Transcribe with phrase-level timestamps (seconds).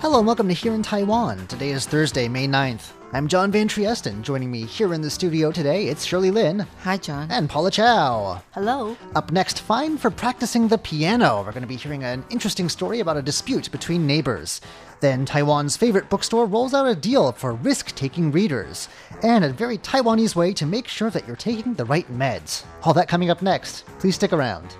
[0.08, 1.46] Hello and welcome to Here in Taiwan.
[1.48, 2.92] Today is Thursday, May 9th.
[3.12, 4.22] I'm John Van Triesten.
[4.22, 7.30] Joining me here in the studio today, it's Shirley Lin Hi, John.
[7.30, 8.42] and Paula Chow.
[8.52, 8.96] Hello.
[9.14, 11.42] Up next, fine for practicing the piano.
[11.44, 14.62] We're going to be hearing an interesting story about a dispute between neighbors.
[15.00, 18.88] Then, Taiwan's favorite bookstore rolls out a deal for risk taking readers.
[19.22, 22.64] And a very Taiwanese way to make sure that you're taking the right meds.
[22.82, 23.84] All that coming up next.
[23.98, 24.74] Please stick around.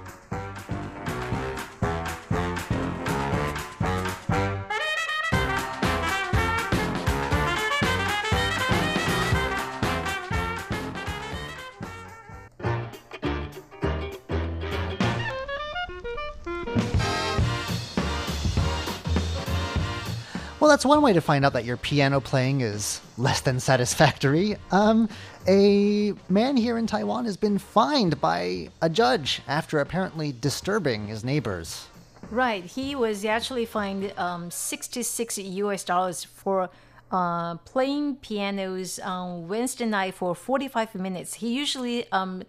[20.69, 24.57] Well, that's one way to find out that your piano playing is less than satisfactory.
[24.71, 25.09] Um,
[25.47, 31.25] a man here in Taiwan has been fined by a judge after apparently disturbing his
[31.25, 31.87] neighbors.
[32.31, 32.63] Right.
[32.65, 36.69] He was actually fined um, 66 US dollars for
[37.11, 41.33] uh, playing pianos on Wednesday night for 45 minutes.
[41.33, 42.43] He usually um,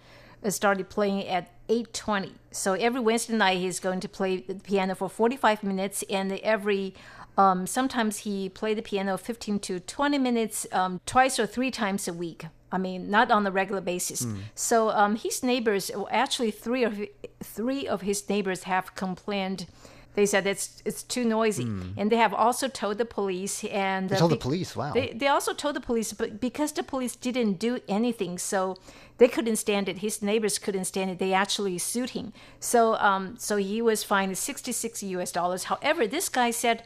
[0.50, 2.32] started playing at 8.20.
[2.52, 6.96] So every Wednesday night he's going to play the piano for 45 minutes and every
[7.40, 12.08] um, sometimes he played the piano 15 to 20 minutes um, twice or three times
[12.08, 12.46] a week.
[12.72, 14.28] I mean, not on a regular basis.
[14.54, 17.02] So um, his neighbors, actually, three of
[17.42, 19.66] three of his neighbors have complained.
[20.16, 21.64] They said it's it's too noisy,
[21.98, 23.64] and they have also told the police.
[23.64, 24.92] And They uh, told the police, wow.
[24.94, 28.76] They they also told the police, but because the police didn't do anything, so
[29.18, 29.98] they couldn't stand it.
[30.00, 31.18] His neighbors couldn't stand it.
[31.20, 32.34] They actually sued him.
[32.60, 35.32] So um so he was fined sixty six U.S.
[35.32, 35.64] dollars.
[35.72, 36.84] However, this guy said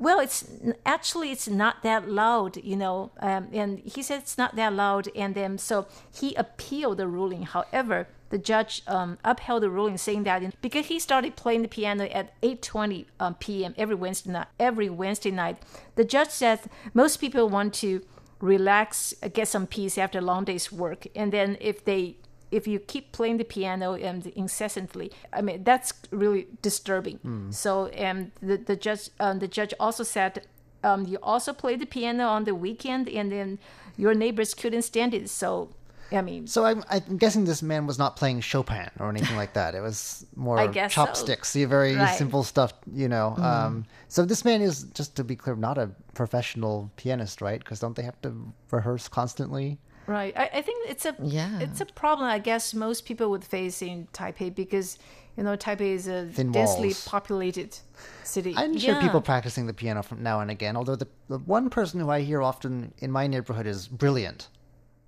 [0.00, 0.44] well it's
[0.84, 5.08] actually it's not that loud you know um, and he said it's not that loud
[5.14, 7.42] and then so he appealed the ruling.
[7.42, 12.04] However the judge um, upheld the ruling saying that because he started playing the piano
[12.04, 15.58] at 8.20 um, p.m every wednesday night every wednesday night.
[15.94, 16.60] The judge said
[16.94, 18.02] most people want to
[18.40, 22.16] relax get some peace after a long day's work and then if they
[22.50, 27.48] if you keep playing the piano and incessantly, I mean that's really disturbing.
[27.50, 30.46] So, and the the judge um, the judge also said
[30.82, 33.58] um, you also play the piano on the weekend, and then
[33.96, 35.28] your neighbors couldn't stand it.
[35.28, 35.68] So,
[36.10, 39.52] I mean, So I'm, I'm guessing this man was not playing Chopin or anything like
[39.52, 39.74] that.
[39.74, 41.04] It was more I guess so.
[41.04, 42.16] chopsticks, the very Right.
[42.16, 43.36] simple stuff, you know.
[43.36, 47.60] Um, so this man is, just to be clear, not a professional pianist, right?
[47.60, 48.32] Because don't they have to
[48.70, 49.78] rehearse constantly?
[50.10, 50.34] Right?
[50.36, 51.60] I, I think it's a Yeah.
[51.60, 52.28] it's a problem.
[52.28, 54.98] I guess most people would face in Taipei because
[55.36, 57.04] you know Taipei is a Thin densely walls.
[57.06, 57.78] populated
[58.24, 58.54] city.
[58.56, 59.00] I'm sure Yeah.
[59.00, 60.76] people practicing the piano from now and again.
[60.76, 64.48] Although the, the one person who I hear often in my neighborhood is brilliant.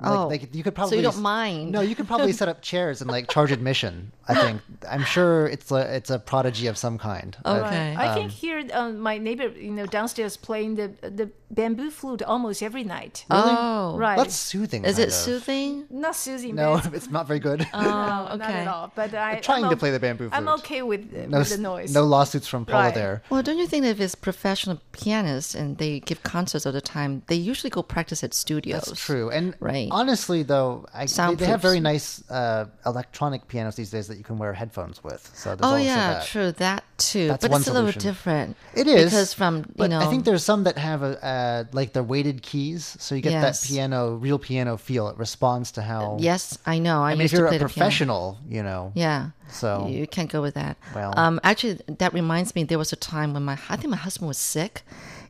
[0.03, 1.71] Like, Oh, like you could so probably you don't mind.
[1.73, 4.13] No, you could probably set up chairs and like charge admission.
[4.29, 7.37] I think I'm sure it's a it's a prodigy of some kind.
[7.45, 7.95] Uh, Okay.
[7.97, 12.63] I can hear um, my neighbor, you know, downstairs playing the the bamboo flute almost
[12.63, 13.25] every night.
[13.31, 14.17] Oh, Right.
[14.17, 14.85] that's soothing.
[14.85, 15.15] Is it of.
[15.15, 15.85] soothing?
[15.91, 16.51] Not Susie.
[16.53, 17.67] No, but it's not very good.
[17.75, 18.53] Oh, no, not okay.
[18.63, 18.91] at all.
[18.95, 20.35] But I, trying I'm trying to o- play the bamboo flute.
[20.39, 21.93] I'm okay with, no, with the noise.
[21.95, 22.95] no lawsuits from Paula Right.
[22.95, 23.23] there.
[23.29, 26.81] Well, don't you think that if it's professional pianists and they give concerts all the
[26.81, 28.85] time, they usually go practice at studios?
[28.87, 29.29] That's true.
[29.31, 29.89] And Right.
[29.93, 34.25] Honestly, though, I, they, they have very nice uh, electronic pianos these days that you
[34.25, 35.31] can wear headphones with.
[35.35, 36.27] So there's Oh yeah, that.
[36.27, 37.29] true that too.
[37.29, 38.57] That's but it's a little different.
[38.75, 40.01] It is because from you but know.
[40.01, 43.33] I think there's some that have a uh, like the weighted keys, so you get
[43.33, 43.61] Yes.
[43.61, 45.09] that piano, real piano feel.
[45.09, 46.17] It responds to how.
[46.21, 47.03] Yes, I know.
[47.03, 48.93] I, I mean, if you're a professional, you know.
[48.95, 49.31] Yeah.
[49.51, 50.77] So- you can't go with that.
[50.95, 52.65] Well- um, actually, that reminds me.
[52.65, 54.83] There was a time when my I think my husband was sick,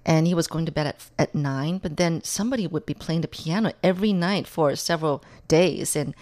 [0.04, 1.78] and he was going to bed at at nine.
[1.78, 6.14] But then somebody would be playing the piano every night for several days, and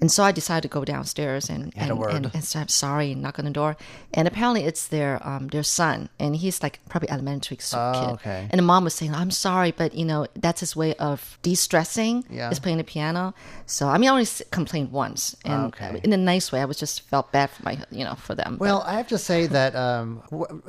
[0.00, 2.12] and so I decided to go downstairs and had a and, word.
[2.14, 3.76] and, and say I'm sorry and knock on the door.
[4.12, 8.08] And apparently it's their um their son, and he's like probably elementary school Oh, kid.
[8.14, 8.48] okay.
[8.50, 12.24] And the mom was saying, "I'm sorry, but you know that's his way of de-stressing.
[12.30, 12.50] Yeah.
[12.50, 13.34] Is playing the piano."
[13.66, 16.00] So I mean, I only complained once, and Okay.
[16.04, 16.60] in a nice way.
[16.60, 18.56] I was just felt bad for my, you know, for them.
[18.60, 19.74] Well, I have to say that.
[19.74, 20.22] Um,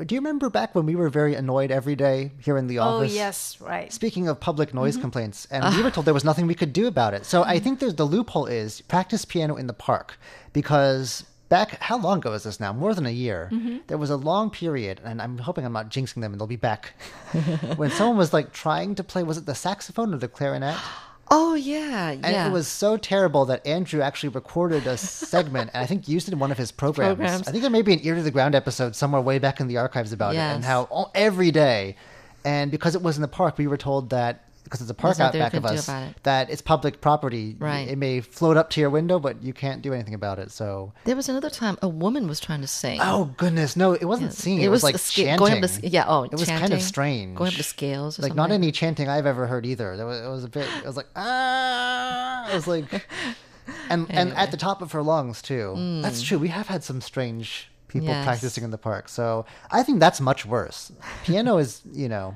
[0.06, 3.12] do you remember back when we were very annoyed every day here in the office?
[3.12, 3.92] oh yes, right.
[3.92, 4.78] Speaking of public Mm-hmm.
[4.78, 7.26] noise complaints, and we were told there was nothing we could do about it.
[7.26, 10.18] So I think there's the loophole is practice piano in the park
[10.54, 11.82] because back.
[11.82, 12.74] How long ago is this now?
[12.74, 13.50] More than a year.
[13.52, 13.78] Mm-hmm.
[13.88, 16.56] There was a long period, and I'm hoping I'm not jinxing them, and they'll be
[16.56, 16.94] back.
[17.76, 20.78] when someone was like trying to play, was it the saxophone or the clarinet?
[21.32, 22.20] Oh yeah, yeah.
[22.24, 22.48] And yeah.
[22.48, 26.34] it was so terrible that Andrew actually recorded a segment and I think used it
[26.34, 27.16] in one of his programs.
[27.16, 27.48] Programs.
[27.48, 29.68] I think there may be an Ear to the Ground episode somewhere way back in
[29.68, 31.96] the archives about it and how all, every day,
[32.44, 35.20] and because it was in the park, we were told that because it's a park
[35.22, 36.16] out back of us, it.
[36.24, 37.56] that it's public property.
[37.58, 37.88] Right.
[37.88, 40.52] It may float up to your window, but you can't do anything about it.
[40.52, 40.92] So.
[41.06, 43.00] There was another time a woman was trying to sing.
[43.02, 43.94] Oh goodness, no!
[43.94, 44.62] It wasn't singing.
[44.64, 45.38] It, was, like the sca- chanting.
[45.38, 46.04] going up sc- yeah.
[46.08, 47.38] Oh, it was kind of strange.
[47.38, 48.20] Going up the scales.
[48.20, 49.96] Or like not any chanting I've ever heard either.
[49.96, 50.68] There was, it was a bit.
[50.84, 52.50] It was like ah.
[52.52, 53.08] It was like,
[53.90, 56.00] and and at the top of her lungs too.
[56.02, 56.38] That's true.
[56.38, 58.12] We have had some strange people Mm.
[58.12, 58.26] Yes.
[58.26, 59.08] practicing in the park.
[59.08, 60.92] So I think that's much worse.
[61.24, 62.36] Piano is you know,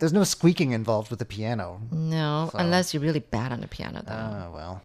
[0.00, 1.80] there's no squeaking involved with the piano.
[1.92, 4.12] No, unless you're really bad on the piano, though.
[4.14, 4.82] Oh well.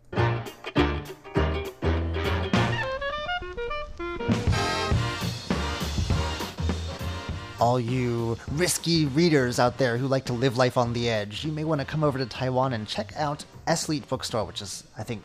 [7.57, 11.53] All you risky readers out there who like to live life on the edge, you
[11.53, 15.03] may want to come over to Taiwan and check out Eslite Bookstore, which is, I
[15.03, 15.23] think,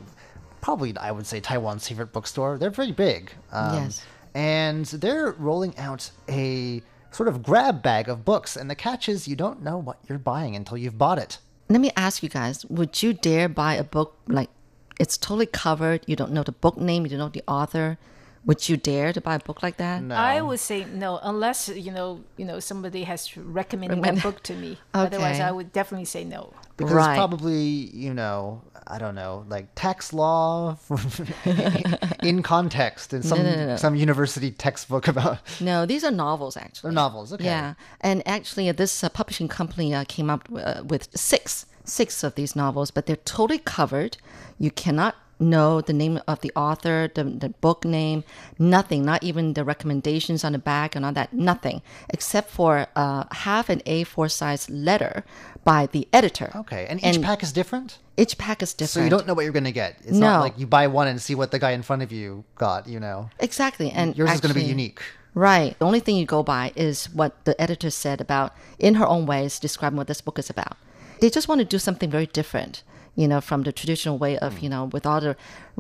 [0.61, 2.57] probably, I would say, Taiwan's favorite bookstore.
[2.57, 3.33] They're pretty big.
[3.51, 4.05] Um, Yes.
[4.33, 9.29] And they're rolling out a sort of grab bag of books, and the catch is
[9.29, 11.39] you don't know what you're buying until you've bought it.
[11.69, 14.51] Let me ask you guys: Would you dare buy a book like
[14.99, 16.03] it's totally covered?
[16.07, 17.05] You don't know the book name.
[17.05, 17.99] You don't know the author.
[18.47, 20.03] Would you dare to buy a book like that?
[20.03, 20.15] No.
[20.15, 24.43] I would say no, unless you know, you know, somebody has recommended Recommend- that book
[24.45, 24.79] to me.
[24.95, 26.53] Otherwise, I would definitely say no.
[26.77, 27.17] because Right.
[27.17, 27.61] probably
[28.05, 30.79] you know I don't know like tax law
[32.23, 33.77] in context in some no, no, no.
[33.77, 36.89] some university textbook about No, these are novels actually.
[36.89, 37.45] They're novels, okay.
[37.45, 42.23] Yeah, and actually, uh, this uh, publishing company uh, came up uh, with six six
[42.25, 44.17] of these novels, but they're totally covered.
[44.59, 48.25] You cannot know the name of the author, the, the book name,
[48.59, 49.05] nothing.
[49.05, 51.33] Not even the recommendations on the back and all that.
[51.33, 55.25] Nothing except for uh, half an A4 size letter
[55.65, 56.51] by the editor.
[56.55, 58.91] okay and each pack is different Each pack is different.
[58.91, 60.41] so you don't know what you're gonna get it's not No.
[60.41, 62.99] like you buy one and see what the guy in front of you got you
[62.99, 65.01] know exactly, and yours is gonna be unique
[65.33, 65.79] Right.
[65.79, 69.27] The only thing you go by is what the editor said about, in her own
[69.27, 70.77] ways, describing what this book is about.
[71.21, 72.83] They just want to do something very different,
[73.21, 75.35] you know, from the traditional way of, you know, with all the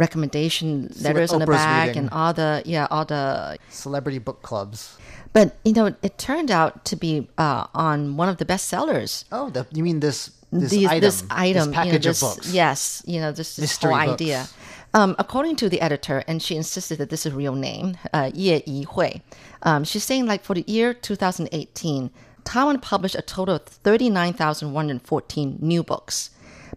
[0.05, 2.03] recommendation what letters on the back reading.
[2.05, 3.57] and all the, yeah, all the.
[3.71, 4.81] celebrity book clubs
[5.33, 9.25] But, you know, it turned out to be uh, on one of the bestsellers.
[9.33, 12.23] oh the, you mean this this These- item this item, this you know, package this-
[12.23, 12.81] of books Yes,
[13.13, 14.23] you know, this, this Mystery whole books.
[14.23, 14.41] idea.
[14.93, 18.29] Um, according to the editor, and she insisted that this is a real name, uh,
[18.35, 19.13] Ye Yihui,
[19.63, 22.11] um, she's saying like for the year 2018,
[22.43, 26.31] Taiwan published a total of 39,114 new books.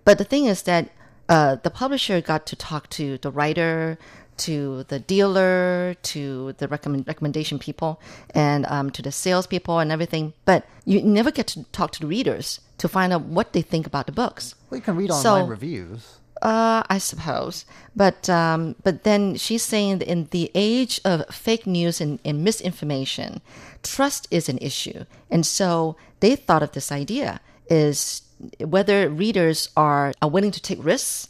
[0.05, 0.89] But the thing is that
[1.29, 3.97] uh, the publisher got to talk to the writer,
[4.37, 8.01] to the dealer, to the recommend, recommendation people,
[8.33, 10.33] and um, to the salespeople and everything.
[10.45, 13.85] But you never get to talk to the readers to find out what they think
[13.87, 14.55] about the books.
[14.69, 17.63] well you can read So- online reviews Uh, I suppose,
[17.95, 22.43] but um, but then she's saying that in the age of fake news and, and
[22.43, 23.39] misinformation,
[23.81, 27.39] trust is an issue, and so they thought of this idea
[27.69, 28.21] is
[28.59, 31.27] whether readers are, are willing to take risks.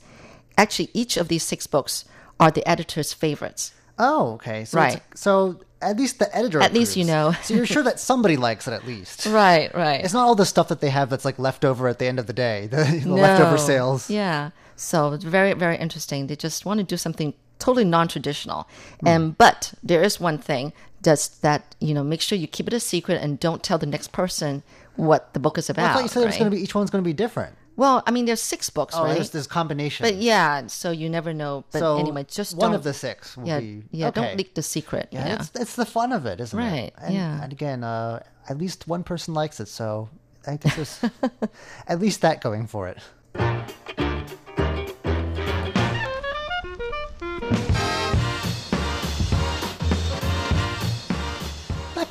[0.57, 2.05] Actually, each of these six books
[2.39, 3.73] are the editor's favorites.
[3.99, 5.01] oh okay so Right.
[5.15, 7.33] so at least the editor At least you know.
[7.43, 10.03] so you're sure that somebody likes it at least Right, right.
[10.03, 12.19] It's not all the stuff that they have that's like left over at the end
[12.19, 14.09] of the day, the, the leftover sales.
[14.09, 14.49] Yeah.
[14.75, 16.27] So it's very, very interesting.
[16.27, 18.67] They just want to do something totally non-traditional.
[19.01, 19.07] Hmm.
[19.07, 22.73] And but there is one thing that's that you know make sure you keep it
[22.73, 24.63] a secret and don't tell the next person
[24.95, 25.89] what the book is about.
[25.89, 27.55] I thought you said it was going to be each one's going to be different.
[27.75, 29.15] Well, I mean, there's six books, Oh, right?
[29.15, 30.03] there's this combination.
[30.05, 31.65] But yeah, so you never know.
[31.71, 34.09] But so anyway, just one of the six will yeah, be yeah.
[34.09, 34.21] okay.
[34.21, 35.07] Don't leak the secret.
[35.11, 35.33] Yeah, know?
[35.35, 36.93] it's, it's the fun of it, isn't Right, it?
[37.01, 37.43] And, yeah.
[37.43, 40.09] And again, uh, at least one person likes it, so
[40.45, 40.99] I think there's
[41.87, 42.99] at least that going for it.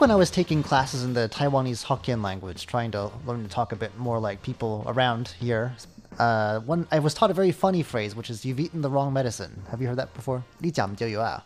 [0.02, 3.72] when I was taking classes in the Taiwanese Hokkien language, trying to learn to talk
[3.72, 5.76] a bit more like people around here,
[6.20, 9.14] uh, one I was taught a very funny phrase, which is "You've eaten the wrong
[9.14, 10.44] medicine." Have you heard that before?
[10.60, 11.44] 你讲就有啊.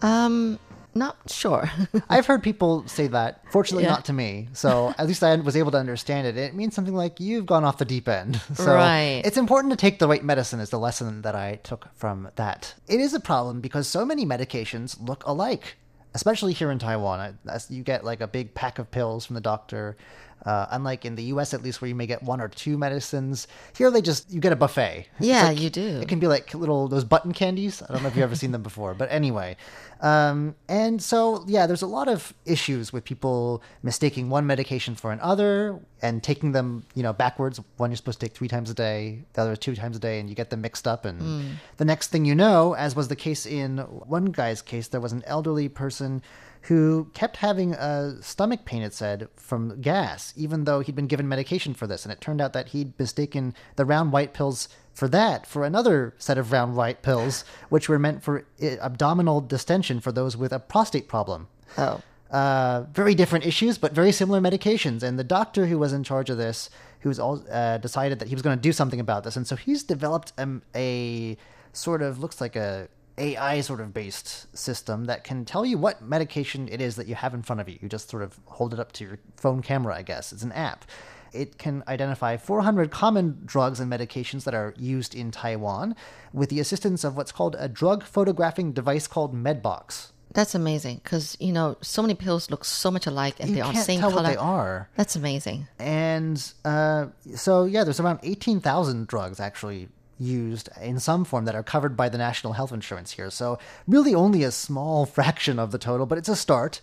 [0.00, 0.58] Um,
[0.94, 1.70] not sure.
[2.08, 3.36] I've heard people say that.
[3.50, 3.92] Fortunately, Yeah.
[3.94, 4.48] not to me.
[4.52, 6.36] So at least I was able to understand it.
[6.36, 8.40] It means something like you've gone off the deep end.
[8.54, 9.22] So Right.
[9.24, 10.60] it's important to take the right medicine.
[10.60, 12.74] Is the lesson that I took from that.
[12.88, 15.76] It is a problem because so many medications look alike,
[16.13, 17.19] especially here in Taiwan.
[17.47, 19.97] I- you get like a big pack of pills from the doctor,
[20.45, 23.47] Uh, unlike in the U.S., at least, where you may get one or two medicines,
[23.75, 25.07] here they just you get a buffet.
[25.19, 25.99] Yeah, like- you do.
[26.01, 27.81] It can be like little those button candies.
[27.81, 29.57] I don't know if you've ever seen them before, but anyway.
[29.99, 35.11] Um, and so yeah, there's a lot of issues with people mistaking one medication for
[35.11, 37.59] another and taking them, you know, backwards.
[37.77, 40.19] One you're supposed to take three times a day, the other two times a day,
[40.19, 41.03] and you get them mixed up.
[41.05, 45.01] And the next thing you know, as was the case in one guy's case, there
[45.01, 46.21] was an elderly person
[46.63, 51.27] who kept having a stomach pain, it said, from gas, even though he'd been given
[51.27, 52.03] medication for this.
[52.03, 56.13] And it turned out that he'd mistaken the round white pills for that for another
[56.17, 60.59] set of round white pills, which were meant for abdominal distension for those with a
[60.59, 61.47] prostate problem.
[61.77, 62.01] Oh.
[62.31, 65.01] Uh, very different issues, but very similar medications.
[65.03, 66.69] And the doctor who was in charge of this,
[67.01, 69.47] who was all, uh, decided that he was going to do something about this, and
[69.47, 71.37] so he's developed um, a
[71.71, 76.01] sort of looks like a AI sort of based system that can tell you what
[76.01, 77.77] medication it is that you have in front of you.
[77.81, 80.31] You just sort of hold it up to your phone camera, I guess.
[80.31, 80.85] It's an app.
[81.33, 85.95] It can identify 400 common drugs and medications that are used in Taiwan
[86.31, 90.11] with the assistance of what's called a drug photographing device called Medbox.
[90.33, 93.61] That's amazing because you know so many pills look so much alike and You they
[93.61, 94.23] are can't same tell color.
[94.23, 94.89] what they are.
[94.95, 95.67] That's amazing.
[95.79, 99.87] And uh, so, yeah, there's around 18,000 drugs actually
[100.19, 103.29] used in some form that are covered by the national health insurance here.
[103.29, 106.81] So, really only a small fraction of the total, but it's a start.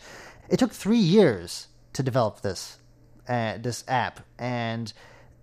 [0.49, 2.79] It took three years to develop this
[3.29, 4.93] uh, this app, and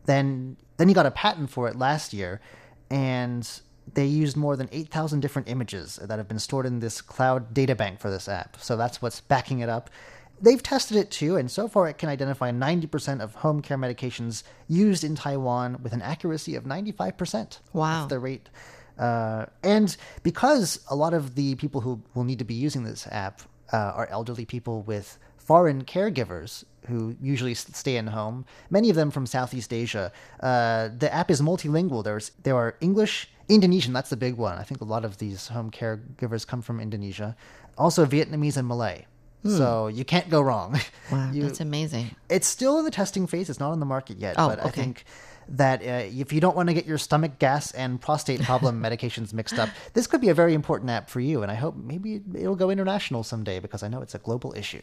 [0.05, 2.41] then then he got a patent for it last year,
[2.89, 3.61] and
[3.93, 7.75] they used more than 8,000 different images that have been stored in this cloud data
[7.75, 8.57] bank for this app.
[8.59, 9.89] So that's what's backing it up.
[10.41, 14.43] They've tested it too, and so far it can identify 90% of home care medications
[14.67, 17.59] used in Taiwan with an accuracy of 95%.
[17.73, 17.99] Wow.
[17.99, 18.49] That's the rate.
[18.97, 23.07] Uh, and because a lot of the people who will need to be using this
[23.11, 28.95] app uh, are elderly people with foreign caregivers who usually stay in home, many of
[28.95, 32.03] them from Southeast Asia, uh, the app is multilingual.
[32.03, 33.93] There's there are English, Indonesian.
[33.93, 34.57] That's the big one.
[34.57, 37.35] I think a lot of these home caregivers come from Indonesia.
[37.77, 39.05] Also Vietnamese and Malay.
[39.43, 40.79] So you can't go wrong.
[41.11, 42.15] Wow, You- that's amazing.
[42.29, 43.49] it's still in the testing phase.
[43.49, 44.35] It's not on the market yet.
[44.37, 44.81] Oh, but I okay.
[44.81, 45.03] think
[45.49, 49.33] that uh, if you don't want to get your stomach gas and prostate problem medications
[49.33, 51.41] mixed up, this could be a very important app for you.
[51.43, 54.81] And I hope maybe it'll go international someday because I know it's a global issue.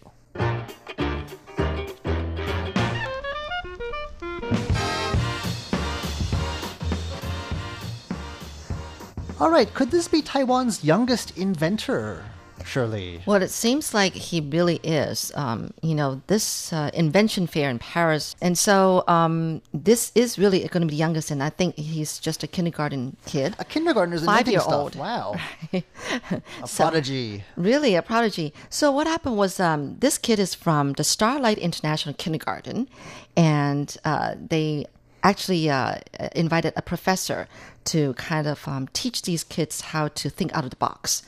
[9.41, 12.25] All right, could this be Taiwan's youngest inventor?
[12.65, 13.23] Shirley.
[13.27, 15.33] Well, it seems like he really is.
[15.35, 20.61] Um, you know, this uh, invention fair in Paris, and so um, this is really
[20.61, 23.55] going to be the youngest, and I think he's just a kindergarten kid.
[23.59, 24.93] A kindergartner's inventing Five-year-old.
[24.93, 25.01] stuff.
[25.01, 25.35] Wow.
[25.73, 27.45] a prodigy.
[27.57, 28.53] Really, a prodigy.
[28.69, 32.89] So what happened was um, this kid is from the Starlight International Kindergarten,
[33.37, 34.87] and uh, they
[35.31, 35.95] actually uh,
[36.35, 37.41] invited a professor
[37.85, 41.23] to kind of um, teach these kids how to think out of the box.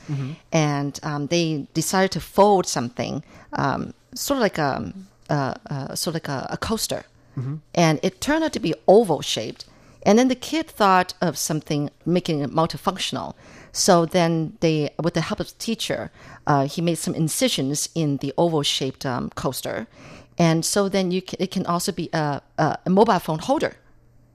[0.51, 4.93] And um, they decided to fold something, um, sort of like a,
[5.29, 7.03] uh, uh, sort of like a, a coaster,
[7.73, 9.65] and it turned out to be oval shaped.
[10.05, 13.33] And then the kid thought of something making it multifunctional.
[13.71, 16.11] So then they, with the help of the teacher,
[16.45, 19.87] uh, he made some incisions in the oval-shaped um, coaster,
[20.37, 23.73] and so then you can, it can also be a, a mobile phone holder.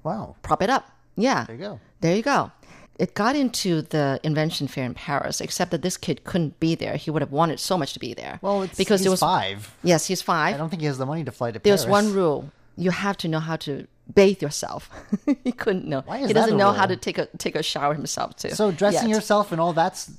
[0.06, 0.36] Wow.
[0.42, 0.88] Prop it up.
[1.16, 1.44] Yeah.
[1.44, 1.80] There you go.
[2.00, 2.52] There you go.
[2.98, 6.96] It got into the invention fair in Paris, except that this kid couldn't be there.
[6.96, 8.38] He would have wanted so much to be there.
[8.40, 9.74] Well, it's because he's there was five.
[9.82, 10.54] Yes, he's five.
[10.54, 12.02] I don't think he has the money to fly to There's Paris.
[12.02, 14.88] There's one rule: you have to know how to bathe yourself.
[15.44, 16.02] he couldn't know.
[16.06, 18.50] Why is he doesn't a know how to take a take a shower himself too.
[18.50, 19.16] So dressing yet.
[19.16, 20.10] yourself and all that's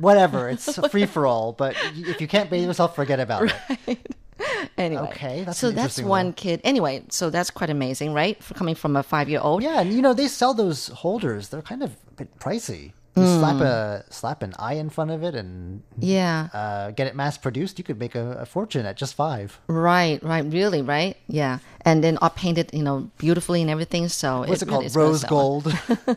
[0.00, 0.50] whatever.
[0.50, 1.52] It's free for all.
[1.52, 3.54] But if you can't bathe yourself, forget about
[3.86, 4.14] it.
[4.78, 5.02] anyway.
[5.08, 6.60] Okay, that's so that's interesting one kid.
[6.64, 8.42] Anyway, so that's quite amazing, right?
[8.42, 9.62] For coming from a five year old.
[9.62, 11.48] Yeah, and you know they sell those holders.
[11.48, 12.92] They're kind of a bit pricey.
[13.18, 13.38] You Hmm.
[13.40, 16.48] slap a slap an eye in front of it and Yeah.
[16.54, 17.78] uh, get it mass produced.
[17.78, 19.58] You could make a, a fortune at just five.
[19.66, 21.16] Right, right, really, right?
[21.26, 21.58] Yeah.
[21.84, 24.08] And then all painted, you know, beautifully and everything.
[24.08, 24.96] So What's it, really called?
[24.96, 25.66] Rose gold.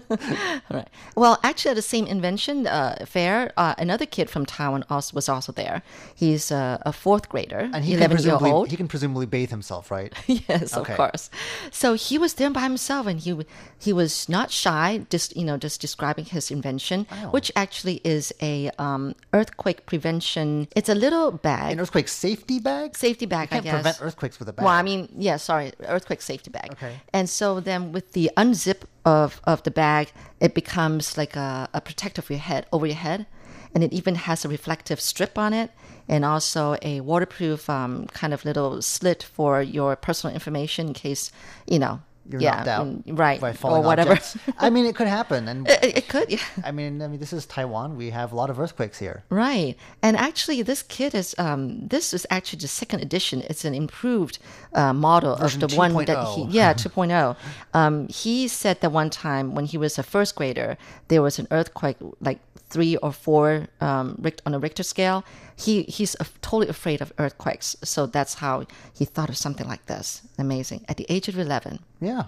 [0.70, 0.88] Right.
[1.15, 5.27] Well, actually, at the same invention uh, fair, uh, another kid from Taiwan also, was
[5.29, 5.81] also there.
[6.24, 8.67] He's uh, a fourth grader, and he can 11 year presumably old.
[8.70, 10.12] he can presumably bathe himself, right?
[10.27, 10.93] yes, Okay.
[10.93, 11.24] of course.
[11.72, 13.31] So he was there by himself, and he
[13.86, 16.90] he was not shy, just you know, just describing his invention,
[17.36, 20.67] which actually is a um, earthquake prevention.
[20.75, 22.95] It's a little bag, An earthquake safety bag.
[22.98, 23.45] safety bag.
[23.48, 23.74] You can't I guess.
[23.81, 24.63] prevent earthquakes with a bag.
[24.65, 26.69] Well, I mean, yeah, sorry, earthquake safety bag.
[26.74, 26.93] Okay.
[27.13, 31.81] And so then with the unzip of, of the bag, it becomes like a, a
[31.81, 33.25] protector for your head, over your head.
[33.74, 35.69] and it even has a reflective strip on it,
[36.13, 41.31] and also a waterproof um, kind of little slit for your personal information in case
[41.74, 41.95] you know.
[42.30, 44.20] You're yeah, knocked out right, by falling or whatever.
[44.58, 46.40] I mean, it could happen, and it, it could, yeah.
[46.63, 47.98] I mean, I mean, this is Taiwan.
[47.98, 49.24] We have a lot of earthquakes here.
[49.30, 49.75] Right.
[50.01, 53.42] And actually, this kit is, um, this is actually the second edition.
[53.50, 54.40] It's an improved
[54.74, 57.36] uh, model Version of the one that he, yeah, 2.0.
[57.74, 61.48] Um, he said that one time when he was a first grader, there was an
[61.50, 62.40] earthquake like
[62.72, 65.24] three or four um, on a Richter scale.
[65.56, 67.75] He, he's totally afraid of earthquakes.
[67.84, 70.22] So that's how he thought of something like this.
[70.40, 70.86] Amazing.
[70.88, 71.80] At the age of 11.
[72.00, 72.24] Yeah.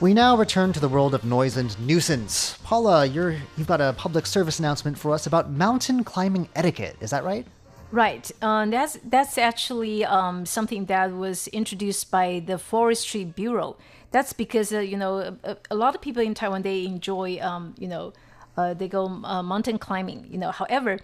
[0.00, 2.56] We now return to the world of noise and nuisance.
[2.64, 6.96] Paula, you're you've got a public service announcement for us about mountain climbing etiquette.
[7.00, 7.46] Is that right?
[7.92, 8.30] Right.
[8.40, 13.76] Um, that's that's actually um, something that was introduced by the Forestry Bureau.
[14.12, 17.74] That's because uh, you know a, a lot of people in Taiwan they enjoy um,
[17.78, 18.12] you know
[18.56, 20.26] uh, they go uh, mountain climbing.
[20.30, 20.98] You know, however.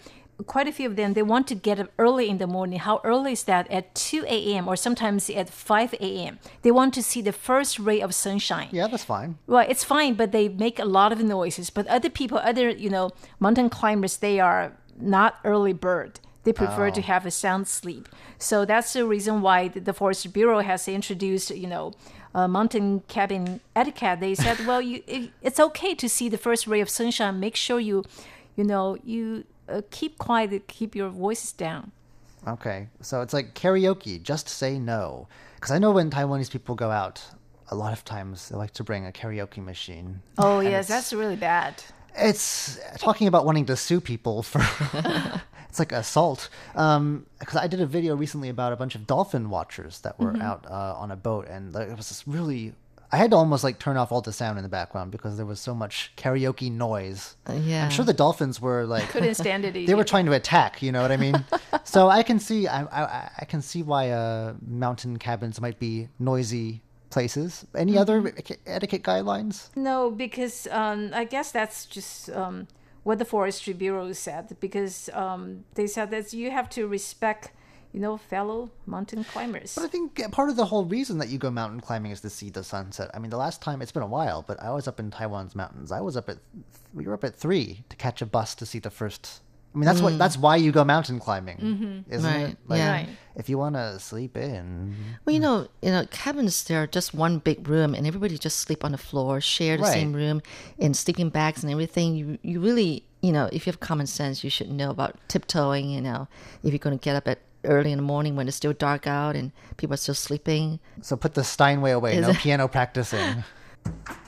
[0.45, 2.77] Quite a few of them, they want to get up early in the morning.
[2.77, 3.67] How early is that?
[3.71, 4.67] At 2 a.m.
[4.67, 6.37] or sometimes at 5 a.m.
[6.61, 8.69] They want to see the first ray of sunshine.
[8.71, 9.39] Yeah, that's fine.
[9.47, 11.71] Well, it's fine, but they make a lot of noises.
[11.71, 16.19] But other people, other you know, mountain climbers, they are not early bird.
[16.47, 18.07] They prefer to have a sound sleep.
[18.39, 21.91] So that's the reason why the, the Forest Bureau has introduced, you know,
[22.33, 24.21] uh, mountain cabin etiquette.
[24.21, 27.41] They said, well, you it, it's okay to see the first ray of sunshine.
[27.41, 28.05] Make sure you,
[28.55, 31.91] you know, you uh, keep quiet, keep your voices down.
[32.47, 34.23] Okay, so it's like karaoke.
[34.23, 37.21] Just say no, because I know when Taiwanese people go out,
[37.71, 40.21] a lot of times they like to bring a karaoke machine.
[40.37, 41.83] Oh yes, that's really bad.
[42.15, 44.61] It's talking about wanting to sue people for.
[45.77, 46.49] it's like assault.
[46.75, 50.35] Um, Because I did a video recently about a bunch of dolphin watchers that were
[50.41, 52.73] out uh, on a boat, and like, it was this really.
[53.09, 55.45] I had to almost like turn off all the sound in the background because there
[55.45, 57.37] was so much karaoke noise.
[57.49, 57.85] yeah.
[57.85, 59.73] I'm sure the dolphins were like Couldn't stand it.
[59.87, 60.81] they were trying to attack.
[60.81, 61.45] You know what I mean?
[61.85, 66.09] so I can see I, I I can see why uh, mountain cabins might be
[66.19, 67.65] noisy places.
[67.73, 69.69] Any other etiquette- etiquette guidelines?
[69.77, 72.67] No, because um, I guess that's just um,
[73.07, 74.57] what the Forestry Bureau said.
[74.59, 77.53] Because um, they said that you have to respect,
[77.93, 79.75] you know, fellow mountain climbers.
[79.75, 82.29] But I think part of the whole reason that you go mountain climbing is to
[82.29, 83.09] see the sunset.
[83.13, 85.55] I mean, the last time it's been a while, but I was up in Taiwan's
[85.55, 85.89] mountains.
[85.89, 86.39] I was up at
[86.93, 89.41] we were up at three to catch a bus to see the first.
[89.77, 90.17] I mean, that's what mm.
[90.17, 92.11] that's why you go mountain climbing, mm-hmm.
[92.11, 92.57] isn't Right, it?
[92.67, 92.91] Like, yeah.
[92.91, 93.09] Right.
[93.35, 97.37] If you want to sleep in, Well, you know, you know, cabins they're just one
[97.37, 99.93] big room, and everybody just sleep on the floor, share the Right.
[99.93, 100.41] same room,
[100.79, 102.15] and sleeping bags and everything.
[102.15, 105.91] You you really, you know, if you have common sense, you should know about tiptoeing.
[105.91, 106.27] You know,
[106.63, 109.05] if you're going to get up at early in the morning when it's still dark
[109.05, 110.79] out and people are still sleeping.
[111.01, 112.15] so put the Steinway away.
[112.17, 113.43] Is no it- piano practicing.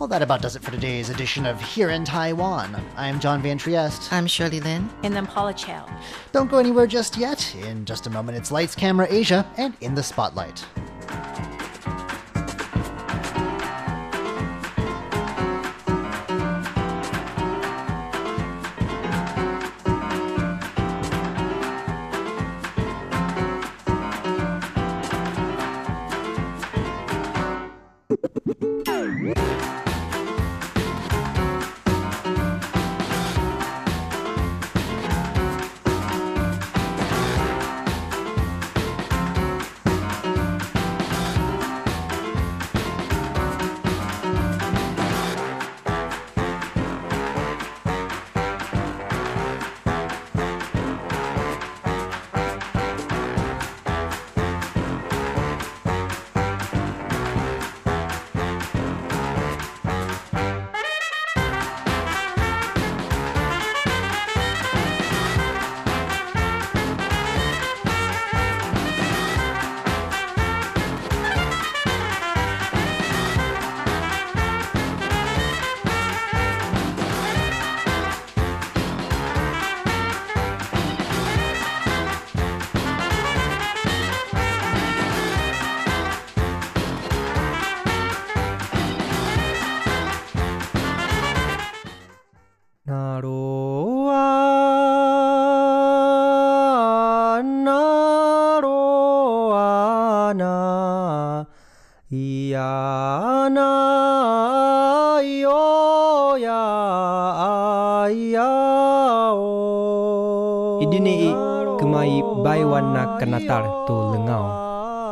[0.00, 2.74] Well, that about does it for today's edition of Here in Taiwan.
[2.96, 4.10] I'm John Van Trieste.
[4.10, 4.88] I'm Shirley Lin.
[5.02, 5.86] and I'm Paula Chow.
[6.32, 7.54] Don't go anywhere just yet.
[7.56, 10.64] In just a moment, it's Lights, Camera, Asia, and In the Spotlight.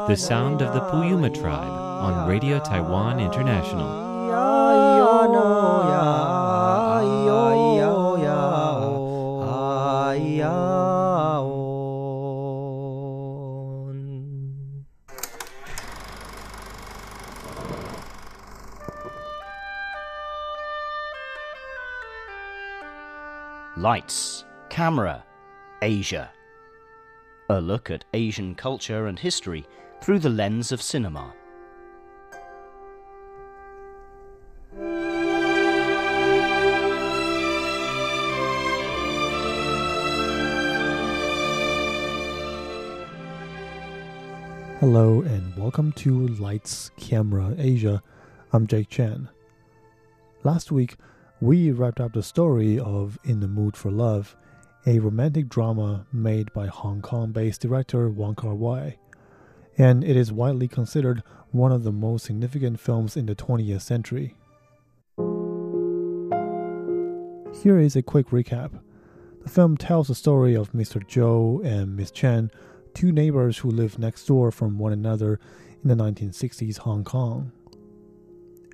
[0.09, 4.09] The sound of the Puyuma tribe on Radio Taiwan International.
[23.77, 25.23] Lights, Camera,
[25.83, 26.31] Asia.
[27.51, 29.67] A look at Asian culture and history
[30.01, 31.35] through the lens of cinema.
[44.81, 48.01] Hello and welcome to Lights Camera Asia.
[48.53, 49.29] I'm Jake Chan.
[50.45, 50.97] Last week,
[51.41, 54.37] we wrapped up the story of In the Mood for Love,
[54.87, 58.97] a romantic drama made by Hong Kong based director Wong Kar Wai,
[59.79, 64.35] and it is widely considered one of the most significant films in the 20th century.
[67.63, 68.81] Here is a quick recap.
[69.43, 71.03] The film tells the story of Mr.
[71.09, 72.51] Zhou and Miss Chen
[72.95, 75.39] two neighbors who lived next door from one another
[75.83, 77.53] in the 1960s Hong Kong.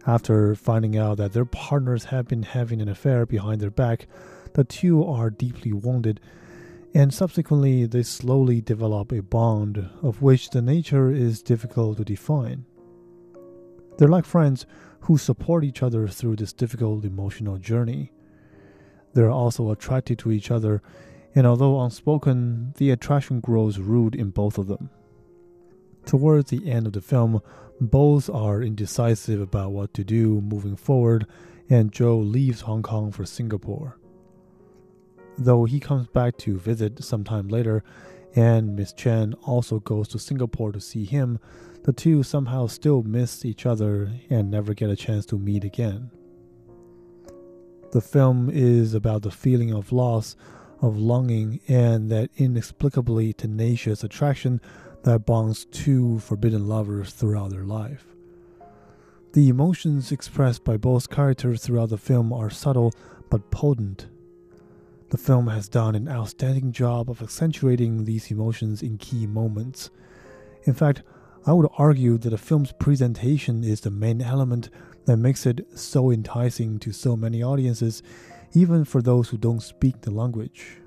[0.07, 4.07] After finding out that their partners have been having an affair behind their back,
[4.55, 6.21] the two are deeply wounded,
[6.95, 12.65] and subsequently they slowly develop a bond of which the nature is difficult to define.
[13.99, 14.67] They're like friends
[15.01, 18.13] who support each other through this difficult emotional journey.
[19.13, 20.83] They're also attracted to each other
[21.35, 24.91] and although unspoken, the attraction grows rude in both of them.
[26.07, 27.43] Towards the end of the film,
[27.81, 31.27] both are indecisive about what to do moving forward,
[31.69, 33.99] and Zhou leaves Hong Kong for Singapore.
[35.37, 37.83] Though he comes back to visit sometime later,
[38.37, 41.39] and Miss Chen also goes to Singapore to see him,
[41.85, 46.11] the two somehow still miss each other and never get a chance to meet again.
[47.93, 50.35] The film is about the feeling of loss
[50.81, 54.61] of longing and that inexplicably tenacious attraction
[55.03, 58.07] that bonds two forbidden lovers throughout their life.
[59.33, 62.93] The emotions expressed by both characters throughout the film are subtle
[63.31, 64.07] but potent.
[65.15, 69.91] The film has done an outstanding job of accentuating these emotions in key moments.
[70.65, 71.05] In fact,
[71.47, 74.71] I would argue that the film's presentation is the main element
[75.05, 78.03] that makes it so enticing to so many audiences
[78.55, 80.79] even for those who don't speak the language.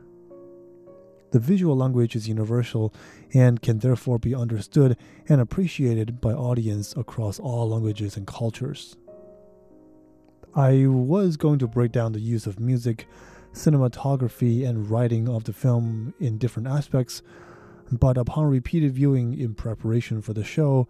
[1.32, 2.94] The visual language is universal
[3.34, 4.98] and can therefore be understood
[5.30, 8.98] and appreciated by audience across all languages and cultures.
[10.54, 13.08] I was going to break down the use of music,
[13.58, 17.22] cinematography, and writing of the film in different aspects,
[17.92, 20.88] but upon repeated viewing in preparation for the show,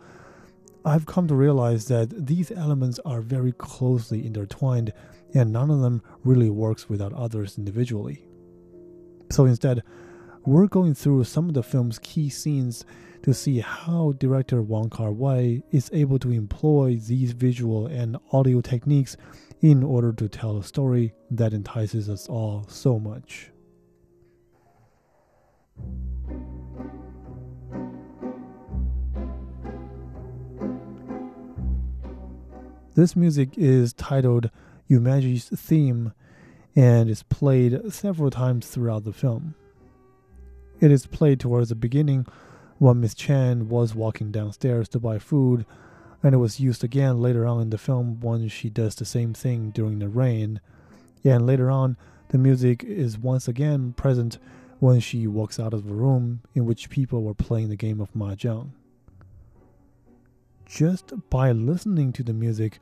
[0.84, 4.94] I've come to realize that these elements are very closely intertwined
[5.34, 8.26] and none of them really works without others individually.
[9.30, 9.84] So instead,
[10.46, 12.86] we're going through some of the film's key scenes
[13.24, 18.62] to see how director Wong Kar Wai is able to employ these visual and audio
[18.62, 19.18] techniques
[19.62, 23.52] in order to tell a story that entices us all so much.
[32.96, 34.50] This music is titled
[34.90, 36.14] Yumeji's theme
[36.76, 39.54] and is played several times throughout the film.
[40.80, 42.26] It is played towards the beginning
[42.78, 45.66] when Miss Chen was walking downstairs to buy food,
[46.24, 49.34] and it was used again later on in the film when she does the same
[49.34, 50.60] thing during the rain.
[51.24, 51.98] And later on,
[52.30, 54.38] the music is once again present
[54.80, 58.14] when she walks out of the room in which people were playing the game of
[58.14, 58.72] mahjong.
[60.66, 62.80] Just by listening to the music,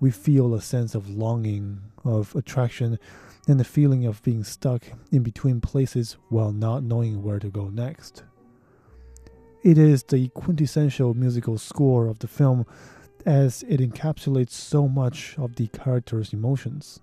[0.00, 2.98] we feel a sense of longing, of attraction,
[3.46, 7.68] and the feeling of being stuck in between places while not knowing where to go
[7.68, 8.22] next.
[9.66, 12.66] It is the quintessential musical score of the film
[13.26, 17.00] as it encapsulates so much of the character's emotions.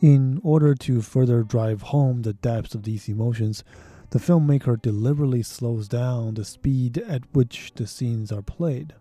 [0.00, 3.64] In order to further drive home the depths of these emotions,
[4.10, 8.94] the filmmaker deliberately slows down the speed at which the scenes are played.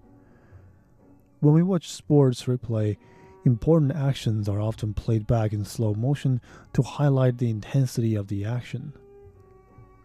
[1.40, 2.98] When we watch sports replay,
[3.46, 6.42] important actions are often played back in slow motion
[6.74, 8.94] to highlight the intensity of the action.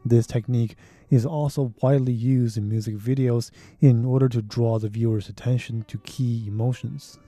[0.05, 0.77] This technique
[1.11, 5.99] is also widely used in music videos in order to draw the viewer's attention to
[5.99, 7.19] key emotions.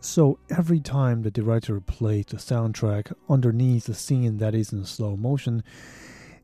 [0.00, 5.16] So every time the director plays the soundtrack underneath the scene that is in slow
[5.16, 5.64] motion,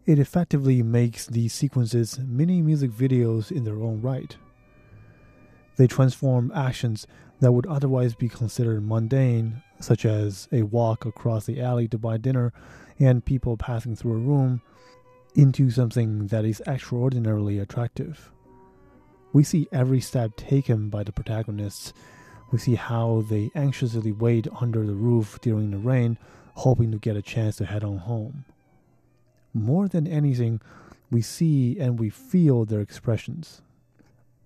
[0.06, 4.34] it effectively makes these sequences mini music videos in their own right.
[5.76, 7.06] They transform actions
[7.40, 12.16] that would otherwise be considered mundane, such as a walk across the alley to buy
[12.16, 12.52] dinner
[13.00, 14.60] and people passing through a room,
[15.34, 18.30] into something that is extraordinarily attractive.
[19.32, 21.92] We see every step taken by the protagonists.
[22.50, 26.18] We see how they anxiously wait under the roof during the rain,
[26.54, 28.44] hoping to get a chance to head on home.
[29.54, 30.60] More than anything,
[31.10, 33.62] we see and we feel their expressions.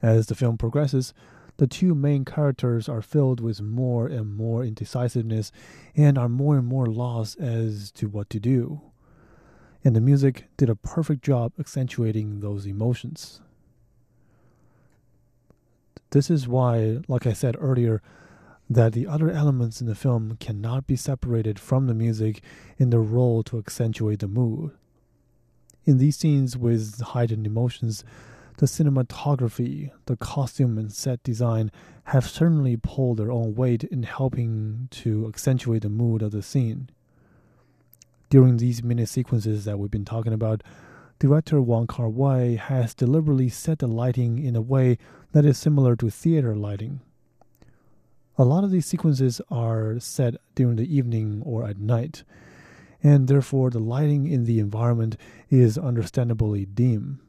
[0.03, 1.15] As the film progresses,
[1.57, 5.53] the two main characters are filled with more and more indecisiveness
[5.97, 8.81] and are more and more lost as to what to do.
[9.85, 13.41] And the music did a perfect job accentuating those emotions.
[16.11, 18.01] This is why, like I said earlier,
[18.71, 22.43] that the other elements in the film cannot be separated from the music
[22.79, 24.73] in their role to accentuate the mood.
[25.85, 28.05] In these scenes with heightened emotions,
[28.57, 31.71] the cinematography, the costume, and set design
[32.05, 36.89] have certainly pulled their own weight in helping to accentuate the mood of the scene.
[38.31, 40.63] During these mini sequences that we've been talking about,
[41.19, 44.99] director Wong Kar Wai has deliberately set the lighting in a way
[45.33, 47.01] that is similar to theater lighting.
[48.37, 52.25] A lot of these sequences are set during the evening or at night,
[53.03, 55.17] and therefore the lighting in the environment
[55.51, 57.21] is understandably dim.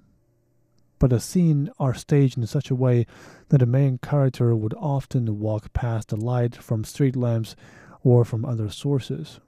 [0.97, 3.05] But the scene are staged in such a way
[3.49, 7.55] that the main character would often walk past the light from street lamps
[8.03, 9.39] or from other sources.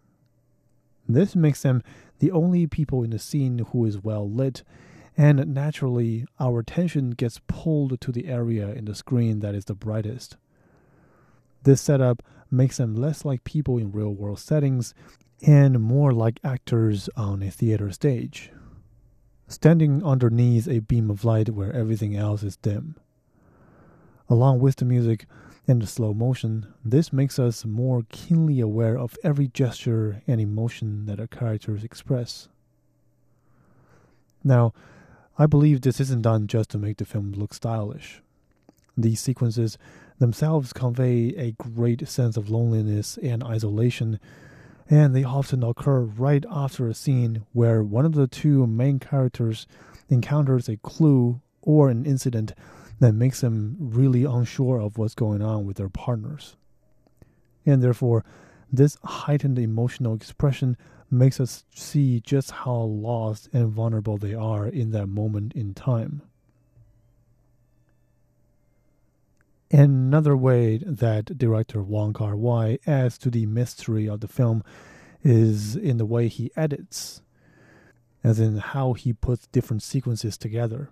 [1.07, 1.83] This makes them
[2.19, 4.63] the only people in the scene who is well lit,
[5.15, 9.73] and naturally, our attention gets pulled to the area in the screen that is the
[9.73, 10.37] brightest.
[11.63, 14.93] This setup makes them less like people in real world settings
[15.45, 18.51] and more like actors on a theater stage,
[19.47, 22.95] standing underneath a beam of light where everything else is dim.
[24.29, 25.25] Along with the music
[25.67, 31.05] and the slow motion, this makes us more keenly aware of every gesture and emotion
[31.05, 32.49] that our characters express.
[34.43, 34.73] Now,
[35.37, 38.21] I believe this isn't done just to make the film look stylish.
[38.97, 39.77] These sequences
[40.19, 44.19] themselves convey a great sense of loneliness and isolation
[44.89, 49.67] and they often occur right after a scene where one of the two main characters
[50.09, 52.53] encounters a clue or an incident
[52.99, 56.55] that makes them really unsure of what's going on with their partners.
[57.65, 58.23] And therefore,
[58.71, 60.77] this heightened emotional expression
[61.11, 66.21] makes us see just how lost and vulnerable they are in that moment in time.
[69.71, 74.63] Another way that director Wong Kar Wai adds to the mystery of the film
[75.23, 77.21] is in the way he edits,
[78.23, 80.89] as in how he puts different sequences together.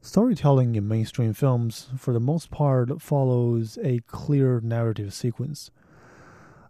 [0.00, 5.70] Storytelling in mainstream films, for the most part, follows a clear narrative sequence.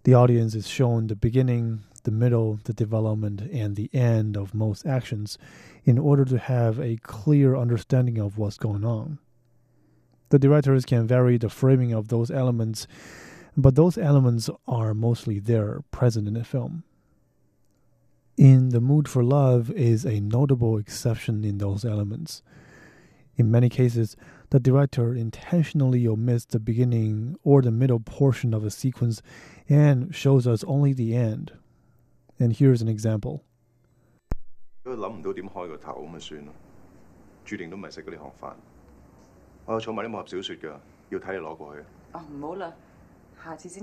[0.05, 4.85] The audience is shown the beginning, the middle, the development, and the end of most
[4.85, 5.39] actions
[5.85, 9.19] in order to have a clear understanding of what's going on.
[10.30, 12.88] The directors can vary the framing of those elements,
[13.56, 16.84] but those elements are mostly there, present in the film.
[18.36, 22.42] In The Mood for Love is a notable exception in those elements.
[23.36, 24.16] In many cases,
[24.50, 29.22] the director intentionally omits the beginning or the middle portion of a sequence
[29.70, 31.52] and shows us only the end.
[32.40, 33.44] And here's an example.
[34.84, 36.54] 如果谂唔到点开个头咁咪算咯，
[37.46, 38.54] 注定都唔系食嗰啲学饭。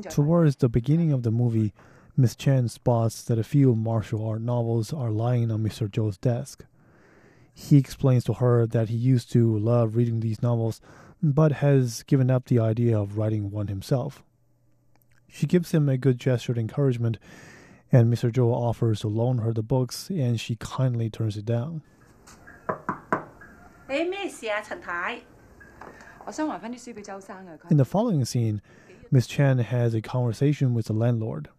[0.10, 1.74] Towards the beginning of the movie,
[2.17, 5.88] Miss Chan spots that a few martial art novels are lying on Mr.
[5.88, 6.65] Zhou's desk.
[7.54, 10.82] He explains to her that he used to love reading these novels,
[11.21, 14.24] but has given up the idea of writing one himself.
[15.28, 17.19] She gives him a good gesture of encouragement,
[17.91, 18.32] and Mr.
[18.32, 21.84] Zhou offers to loan her the books, and she kindly turns it down.
[23.88, 25.21] 你咩事啊，陳太？
[27.69, 28.61] In the following scene,
[29.11, 31.49] Miss Chen has a conversation with the landlord.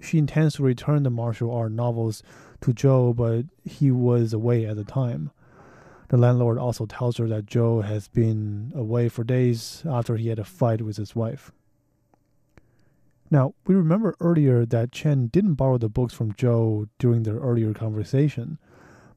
[0.00, 2.22] She intends to return the martial art novels
[2.60, 5.30] to Zhou, but he was away at the time.
[6.08, 10.38] The landlord also tells her that Zhou has been away for days after he had
[10.38, 11.50] a fight with his wife.
[13.30, 17.72] Now, we remember earlier that Chen didn't borrow the books from Zhou during their earlier
[17.72, 18.58] conversation,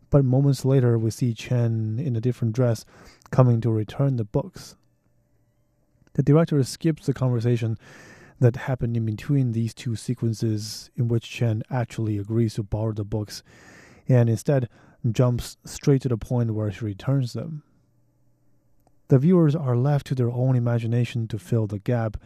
[0.10, 2.86] but moments later we see Chen in a different dress
[3.32, 4.76] coming to return the books.
[6.14, 7.78] The director skips the conversation
[8.40, 13.04] that happened in between these two sequences in which Chen actually agrees to borrow the
[13.04, 13.44] books
[14.08, 14.70] and instead
[15.12, 17.64] jumps straight to the point where she returns them.
[19.10, 22.18] The viewers are left to their own imagination to fill the gap,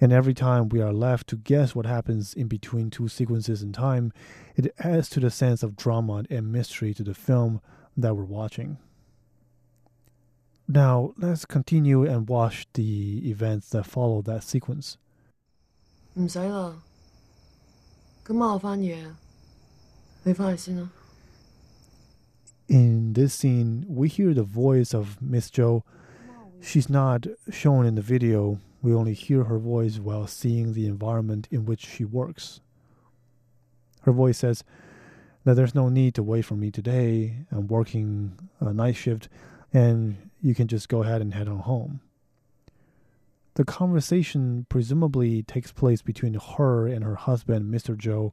[0.00, 3.72] and every time we are left to guess what happens in between two sequences in
[3.72, 4.12] time,
[4.56, 7.60] it adds to the sense of drama and mystery to the film
[7.96, 8.78] that we're watching.
[10.72, 14.98] Now, let's continue and watch the events that follow that sequence.
[22.68, 25.82] In this scene, we hear the voice of Miss Zhou.
[26.60, 28.60] She's not shown in the video.
[28.80, 32.60] We only hear her voice while seeing the environment in which she works.
[34.02, 34.62] Her voice says
[35.42, 37.38] that there's no need to wait for me today.
[37.50, 39.28] I'm working a night shift
[39.72, 42.00] and you can just go ahead and head on home.
[43.54, 47.96] The conversation presumably takes place between her and her husband, Mr.
[47.96, 48.32] Zhou,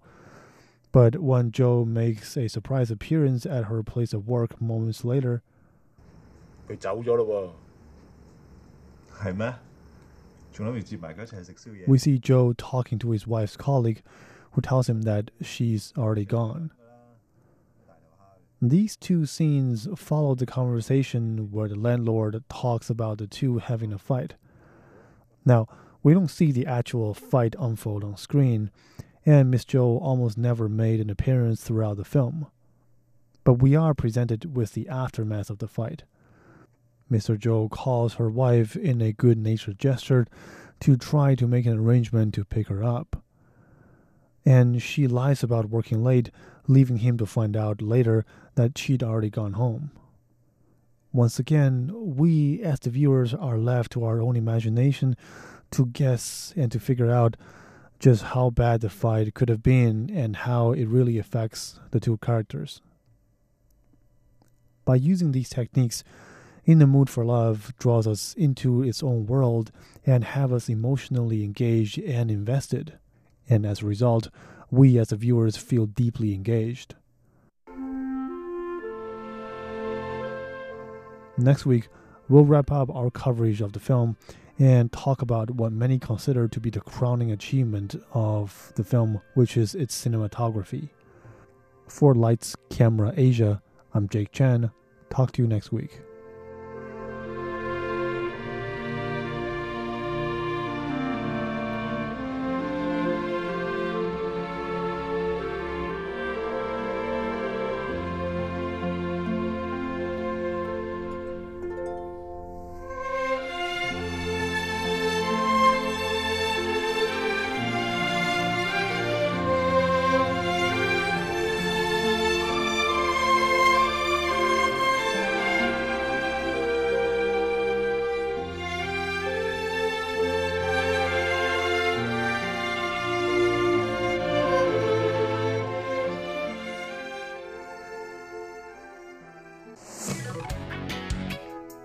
[0.91, 5.41] but when Zhou makes a surprise appearance at her place of work moments later,
[11.87, 14.01] we see Zhou talking to his wife's colleague,
[14.51, 16.71] who tells him that she's already gone.
[18.61, 23.99] These two scenes follow the conversation where the landlord talks about the two having a
[23.99, 24.33] fight.
[25.45, 25.67] Now,
[26.01, 28.71] we don't see the actual fight unfold on screen,
[29.25, 32.47] and Miss Zhou almost never made an appearance throughout the film.
[33.43, 36.03] But we are presented with the aftermath of the fight.
[37.11, 37.37] Mr.
[37.37, 40.25] Zhou calls her wife in a good natured gesture
[40.79, 43.21] to try to make an arrangement to pick her up.
[44.45, 46.31] And she lies about working late,
[46.67, 48.25] leaving him to find out later
[48.55, 49.91] that she'd already gone home.
[51.13, 55.15] Once again, we as the viewers are left to our own imagination
[55.71, 57.35] to guess and to figure out
[57.99, 62.17] just how bad the fight could have been and how it really affects the two
[62.17, 62.81] characters.
[64.85, 66.03] By using these techniques,
[66.63, 69.71] In the Mood for Love draws us into its own world
[70.05, 72.99] and have us emotionally engaged and invested.
[73.49, 74.29] And as a result,
[74.71, 76.95] we as the viewers feel deeply engaged.
[81.37, 81.87] Next week,
[82.27, 84.17] we'll wrap up our coverage of the film
[84.59, 89.55] and talk about what many consider to be the crowning achievement of the film, which
[89.55, 90.89] is its cinematography.
[91.87, 93.61] For Lights Camera Asia,
[93.93, 94.71] I'm Jake Chen.
[95.09, 96.01] Talk to you next week.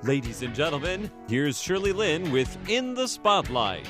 [0.05, 3.87] Ladies and gentlemen, here's Shirley Lin with In the Spotlight.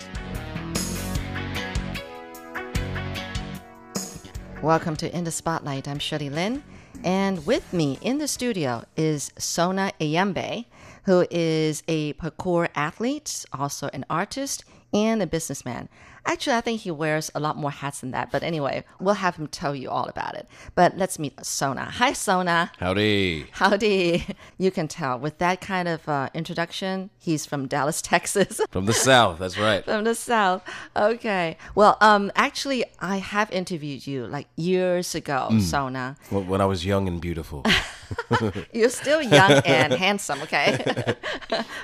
[4.60, 5.88] Welcome to In the Spotlight.
[5.88, 6.64] I'm Shirley Lin.
[7.02, 10.66] And with me in the studio is Sona Ayambe,
[11.04, 15.88] who is a parkour athlete, also an artist, and a businessman.
[16.24, 18.30] Actually, I think he wears a lot more hats than that.
[18.30, 20.46] But anyway, we'll have him tell you all about it.
[20.74, 21.84] But let's meet Sona.
[21.84, 22.70] Hi, Sona.
[22.78, 23.46] Howdy.
[23.50, 24.24] Howdy.
[24.56, 28.60] You can tell with that kind of uh, introduction, he's from Dallas, Texas.
[28.70, 29.84] From the South, that's right.
[29.84, 30.62] from the South.
[30.96, 31.56] Okay.
[31.74, 35.60] Well, um, actually, I have interviewed you like years ago, Mm.
[35.60, 36.16] Sona.
[36.30, 37.64] When when I was young and beautiful.
[38.72, 41.16] You're still young and handsome, okay?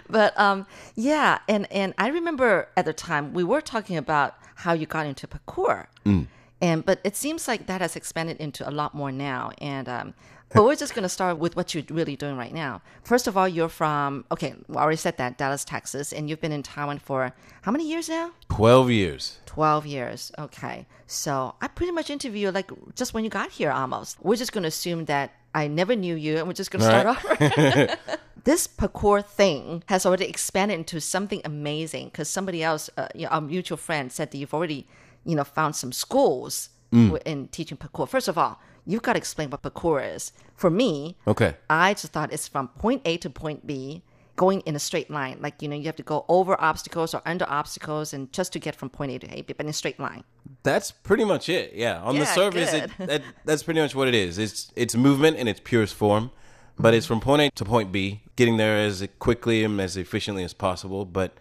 [0.08, 4.27] but um, yeah, and and I remember at the time we were talking about
[4.64, 6.26] how you got into parkour, Mm.
[6.60, 9.52] and but it seems like that has expanded into a lot more now.
[9.58, 10.14] And um,
[10.54, 12.80] but we're just gonna start with what you're really doing right now.
[13.04, 16.52] First of all, you're from okay, we already said that Dallas, Texas, and you've been
[16.52, 18.32] in Taiwan for how many years now?
[18.48, 19.38] 12 years.
[19.46, 20.32] 12 years.
[20.38, 20.86] Okay.
[21.06, 24.16] So I pretty much interviewed you like just when you got here almost.
[24.22, 26.86] We're just going to assume that I never knew you and we're just going to
[26.86, 27.06] start
[27.40, 27.90] right.
[27.90, 27.96] over.
[28.44, 33.28] this parkour thing has already expanded into something amazing because somebody else, uh, you know,
[33.28, 34.86] our mutual friend, said that you've already,
[35.24, 37.20] you know, found some schools Mm.
[37.26, 38.08] in teaching parkour.
[38.08, 40.32] First of all, you've got to explain what parkour is.
[40.56, 41.54] For me, Okay.
[41.68, 44.02] I just thought it's from point A to point B,
[44.36, 45.36] going in a straight line.
[45.40, 48.58] Like, you know, you have to go over obstacles or under obstacles and just to
[48.58, 50.24] get from point A to A, but in a straight line.
[50.62, 51.74] That's pretty much it.
[51.74, 54.38] Yeah, on the surface, it, that, that's pretty much what it is.
[54.38, 56.30] It's it's movement in its purest form,
[56.78, 60.44] but it's from point A to point B, getting there as quickly and as efficiently
[60.44, 61.04] as possible.
[61.04, 61.32] But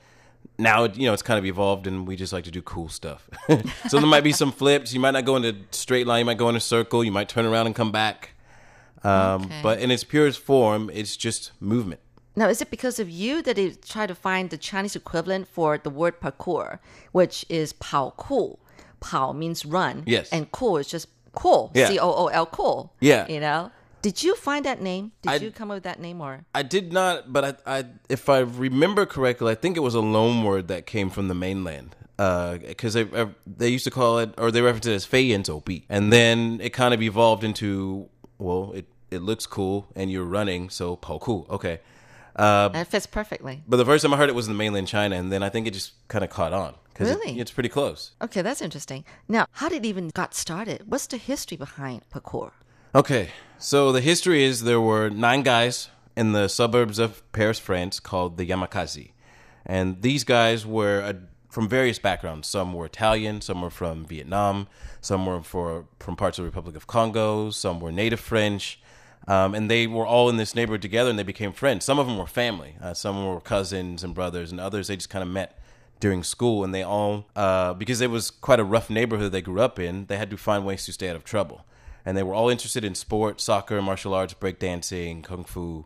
[0.58, 3.30] now, you know, it's kind of evolved, and we just like to do cool stuff.
[3.88, 4.94] so there might be some flips.
[4.94, 6.20] You might not go in a straight line.
[6.20, 7.04] You might go in a circle.
[7.04, 8.32] You might turn around and come back.
[9.04, 9.60] Um, Okay.
[9.62, 12.02] But in its purest form, it's just movement.
[12.36, 15.78] Now, is it because of you that they try to find the Chinese equivalent for
[15.78, 16.80] the word parkour,
[17.12, 18.60] which is 跑酷?
[19.00, 20.04] Pao means run.
[20.06, 20.30] Yes.
[20.32, 21.72] And cool is just cool.
[21.74, 21.88] Yeah.
[21.88, 22.94] C O O L cool.
[23.00, 23.28] Yeah.
[23.28, 23.72] You know?
[24.08, 25.12] Did you find that name?
[25.22, 26.46] Did I- you come up with that name or?
[26.56, 30.00] I did not, but I, I, if I remember correctly, I think it was a
[30.00, 31.90] loan word that came from the mainland.
[32.16, 35.34] Because they uh, they used to call it, or they referenced it as Fei
[35.90, 40.70] And then it kind of evolved into, well, it, it looks cool and you're running,
[40.70, 41.46] so Ku.
[41.50, 41.80] Okay.
[42.38, 43.62] Uh, it fits perfectly.
[43.68, 45.68] but the first time I heard it was in mainland China, and then I think
[45.68, 46.76] it just kind of caught on.
[46.94, 48.12] 'cause it- it's pretty close.
[48.22, 49.04] Okay, that's interesting.
[49.28, 50.84] Now, how did it even got started?
[50.88, 52.52] What's the history behind parkour?
[52.98, 53.30] Okay,
[53.60, 58.38] so the history is there were nine guys in the suburbs of Paris, France, called
[58.38, 59.12] the Yamakasi,
[59.68, 61.14] and these guys were uh,
[61.48, 62.48] from various backgrounds.
[62.48, 64.68] Some were Italian, some were from Vietnam,
[65.00, 68.80] some were for, from parts of the Republic of Congo, some were native French,
[69.28, 71.86] um, and they were all in this neighborhood together, and they became friends.
[71.86, 74.88] Some of them were family, uh, some were cousins and brothers, and others.
[74.88, 75.60] They just kind of met
[76.00, 79.62] during school, and they all uh, because it was quite a rough neighborhood they grew
[79.62, 81.64] up in, they had to find ways to stay out of trouble
[82.08, 85.86] and they were all interested in sport, soccer, martial arts, breakdancing, kung fu,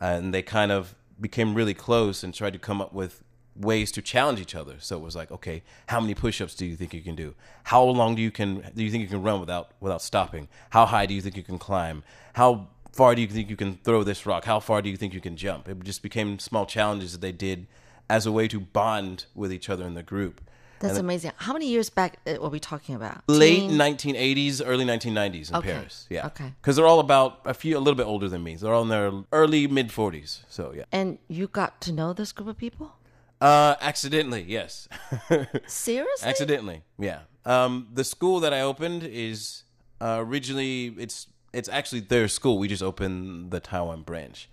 [0.00, 3.22] uh, and they kind of became really close and tried to come up with
[3.54, 4.74] ways to challenge each other.
[4.80, 7.36] So it was like, okay, how many push-ups do you think you can do?
[7.62, 10.48] How long do you can do you think you can run without without stopping?
[10.70, 12.02] How high do you think you can climb?
[12.32, 14.46] How far do you think you can throw this rock?
[14.46, 15.68] How far do you think you can jump?
[15.68, 17.68] It just became small challenges that they did
[18.08, 20.40] as a way to bond with each other in the group.
[20.80, 21.32] That's And amazing.
[21.36, 23.22] How many years back uh, were we talking about?
[23.28, 23.70] late Teen?
[23.72, 25.72] 1980s, early 1990s in Okay.
[25.72, 26.06] Paris.
[26.10, 26.26] Yeah.
[26.26, 26.52] Okay.
[26.60, 28.56] Because they're all about a few, a little bit older than me.
[28.56, 30.40] They're all in their early mid 40s.
[30.48, 30.84] So yeah.
[30.90, 32.96] And you got to know this group of people?
[33.40, 34.88] Uh, accidentally, yes.
[35.66, 36.28] Seriously?
[36.28, 37.20] accidentally, yeah.
[37.46, 39.62] Um, the school that I opened is
[40.00, 42.58] uh, originally it's it's actually their school.
[42.58, 44.48] We just opened the Taiwan branch.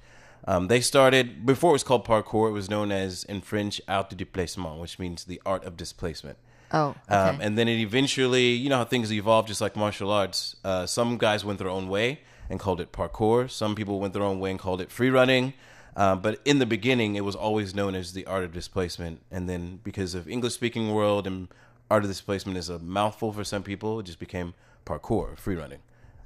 [0.45, 2.49] Um, they started before it was called parkour.
[2.49, 6.37] It was known as in French art de déplacement, which means the art of displacement.
[6.71, 10.55] Oh, Um, and then it eventually, you know how things evolve, just like martial arts.
[10.63, 12.19] Uh, some guys went their own way
[12.49, 13.49] and called it parkour.
[13.49, 15.53] Some people went their own way and called it free running.
[15.95, 19.21] Uh, but in the beginning, it was always known as the art of displacement.
[19.31, 21.47] And then because of English speaking world and
[21.89, 24.53] art of displacement is a mouthful for some people, it just became
[24.85, 25.79] parkour, free running.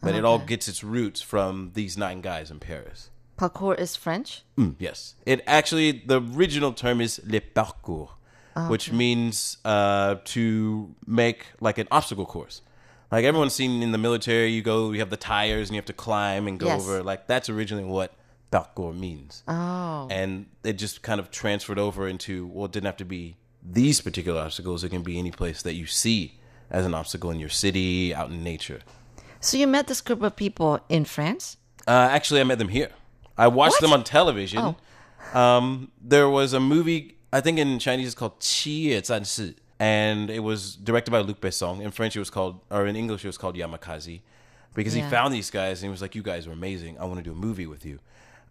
[0.04, 3.12] But it all gets its roots from these nine guys in Paris.
[3.42, 4.44] Parkour is French?
[4.56, 5.16] Mm, yes.
[5.26, 8.10] It actually, the original term is le parcours,
[8.68, 12.62] which means uh, to make like an obstacle course.
[13.12, 15.86] Like everyone's seen in the military, you go, you have the tires and you have
[15.88, 16.82] to climb and go Yes.
[16.82, 17.02] over.
[17.02, 18.14] Like that's originally what
[18.52, 19.42] parcours means.
[19.48, 20.08] Oh.
[20.12, 24.02] And it just kind of transferred over into, well, it didn't have to be these
[24.02, 24.84] particular obstacles.
[24.84, 26.40] It can be any place that you see
[26.70, 28.82] as an obstacle in your city, out in nature.
[29.40, 31.58] So you met this group of people in France?
[31.88, 32.92] Uh, actually, I met them here.
[33.42, 33.82] I watched what?
[33.82, 34.76] them on television.
[35.34, 35.40] Oh.
[35.40, 40.76] Um, there was a movie I think in Chinese it's called Qie and it was
[40.76, 41.82] directed by Luc Besson.
[41.82, 44.22] In French it was called, or in English it was called Yamakasi,
[44.74, 45.06] because yeah.
[45.06, 47.00] he found these guys and he was like, "You guys are amazing.
[47.00, 48.00] I want to do a movie with you."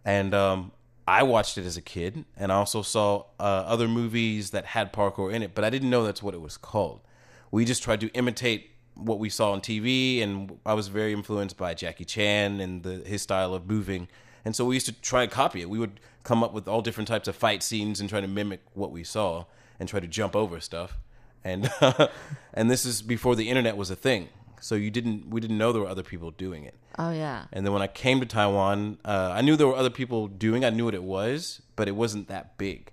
[0.03, 0.71] And um,
[1.07, 4.91] I watched it as a kid, and I also saw uh, other movies that had
[4.91, 7.01] parkour in it, but I didn't know that's what it was called.
[7.49, 11.55] We just tried to imitate what we saw on TV, and I was very influenced
[11.55, 14.09] by Jackie Chan and the, his style of moving
[14.45, 15.69] and so we used to try and copy it.
[15.69, 18.61] We would come up with all different types of fight scenes and try to mimic
[18.73, 19.45] what we saw
[19.79, 20.97] and try to jump over stuff.
[21.43, 21.69] And
[22.53, 24.29] and this is before the internet was a thing,
[24.59, 26.75] so you didn't we didn't know there were other people doing it.
[26.97, 27.45] Oh, yeah.
[27.51, 30.65] And then when I came to Taiwan, uh, I knew there were other people doing.
[30.65, 32.91] I knew what it was, but it wasn't that big.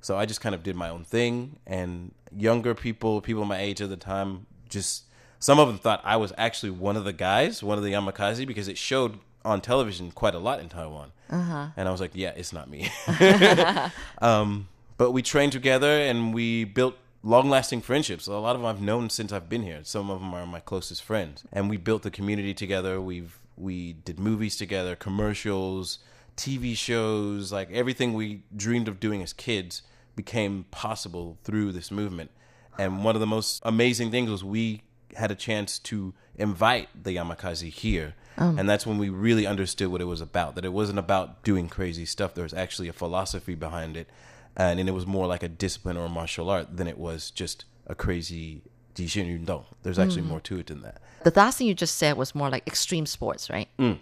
[0.00, 1.58] So I just kind of did my own thing.
[1.66, 5.04] And younger people, people my age at the time, just
[5.38, 8.46] some of them thought I was actually one of the guys, one of the Yamakasi,
[8.46, 11.12] because it showed on television quite a lot in Taiwan.
[11.30, 11.68] Uh-huh.
[11.76, 12.90] And I was like, yeah, it's not me.
[14.22, 18.26] um, but we trained together and we built long lasting friendships.
[18.26, 19.80] A lot of them I've known since I've been here.
[19.82, 21.44] Some of them are my closest friends.
[21.52, 23.00] And we built the community together.
[23.00, 25.98] We've we did movies together, commercials,
[26.36, 29.82] TV shows, like everything we dreamed of doing as kids
[30.16, 32.30] became possible through this movement.
[32.78, 34.82] And one of the most amazing things was we
[35.16, 38.14] had a chance to invite the Yamakasi here.
[38.36, 38.58] Um.
[38.58, 40.54] And that's when we really understood what it was about.
[40.54, 42.34] That it wasn't about doing crazy stuff.
[42.34, 44.08] There was actually a philosophy behind it.
[44.56, 47.30] And, and it was more like a discipline or a martial art than it was
[47.30, 48.62] just a crazy
[48.94, 50.26] Jixin There's actually mm.
[50.26, 51.00] more to it than that.
[51.24, 53.68] The last thing you just said was more like extreme sports, right?
[53.78, 53.98] Mm.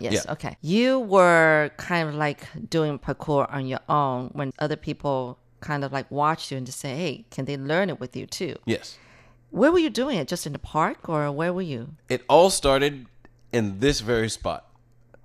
[0.00, 0.12] Yes.
[0.12, 0.32] Yeah.
[0.32, 0.56] Okay.
[0.60, 5.92] You were kind of like doing parkour on your own when other people kind of
[5.92, 8.56] like watched you and just say, hey, can they learn it with you too?
[8.66, 8.98] Yes.
[9.54, 10.26] Where were you doing it?
[10.26, 11.94] Just in the park, or where were you?
[12.08, 13.06] It all started
[13.52, 14.68] in this very spot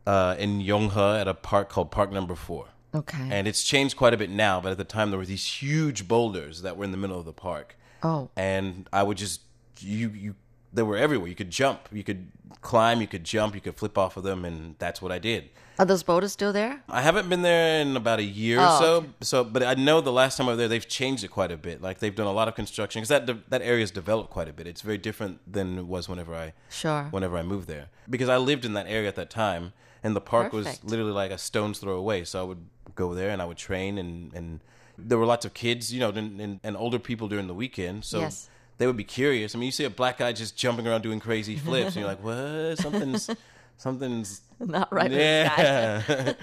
[0.06, 2.68] uh, in Yonghe at a park called Park Number Four.
[2.94, 3.28] Okay.
[3.32, 6.08] And it's changed quite a bit now, but at the time there were these huge
[6.08, 7.76] boulders that were in the middle of the park.
[8.04, 8.30] Oh.
[8.36, 9.42] And I would just
[9.80, 10.36] you you
[10.72, 11.28] they were everywhere.
[11.28, 12.32] You could jump, you could
[12.62, 15.50] climb, you could jump, you could flip off of them, and that's what I did.
[15.78, 16.84] Are those boulders still there?
[16.90, 18.96] I haven't been there in about a year Oh, or so.
[18.98, 19.08] okay.
[19.22, 21.58] So, but I know the last time I was there, they've changed it quite a
[21.58, 21.82] bit.
[21.82, 24.54] Like they've done a lot of construction because that de- that area's developed quite a
[24.54, 24.68] bit.
[24.68, 27.04] It's very different than it was whenever I Sure.
[27.12, 29.72] whenever I moved there because I lived in that area at that time,
[30.04, 30.84] and the park Perfect.
[30.84, 32.26] was literally like a stone's throw away.
[32.26, 34.60] So I would go there and I would train, and and
[34.98, 38.04] there were lots of kids, you know, and, and, and older people during the weekend.
[38.04, 38.20] So.
[38.20, 38.50] Yes.
[38.80, 39.54] They would be curious.
[39.54, 42.08] I mean, you see a black guy just jumping around doing crazy flips, and you're
[42.08, 42.80] like, "What?
[42.80, 43.30] Something's,
[43.78, 46.34] something's Not right Yeah.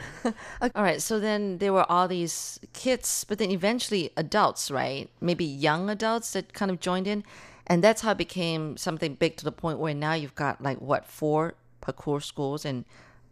[0.63, 1.03] All right.
[1.09, 5.11] So then there were all these kids, but then eventually adults, right?
[5.21, 7.25] Maybe young adults that kind of joined in.
[7.67, 10.81] And that's how it became something big to the point where now you've got like
[10.81, 12.85] what, four parkour schools and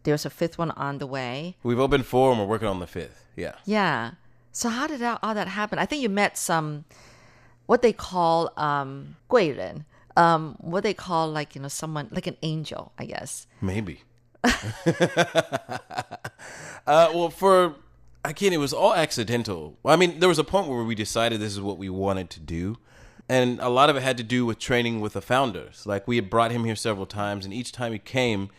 [0.03, 1.55] there's a fifth one on the way.
[1.63, 3.23] We've opened four and we're working on the fifth.
[3.35, 3.55] Yeah.
[3.65, 4.11] Yeah.
[4.51, 5.79] So how did all that happen?
[5.79, 6.85] I think you met some,
[7.65, 9.85] what they call um, 贵人,
[10.17, 13.47] um, what they call like, you know, someone, like an angel, I guess.
[13.61, 14.01] Maybe.
[14.43, 15.79] uh,
[16.85, 17.75] well, for
[18.23, 19.77] again, it was all accidental.
[19.85, 22.39] I mean, there was a point where we decided this is what we wanted to
[22.39, 22.77] do,
[23.27, 25.85] and a lot of it had to do with training with the founders.
[25.85, 28.49] Like we had brought him here several times, and each time he came,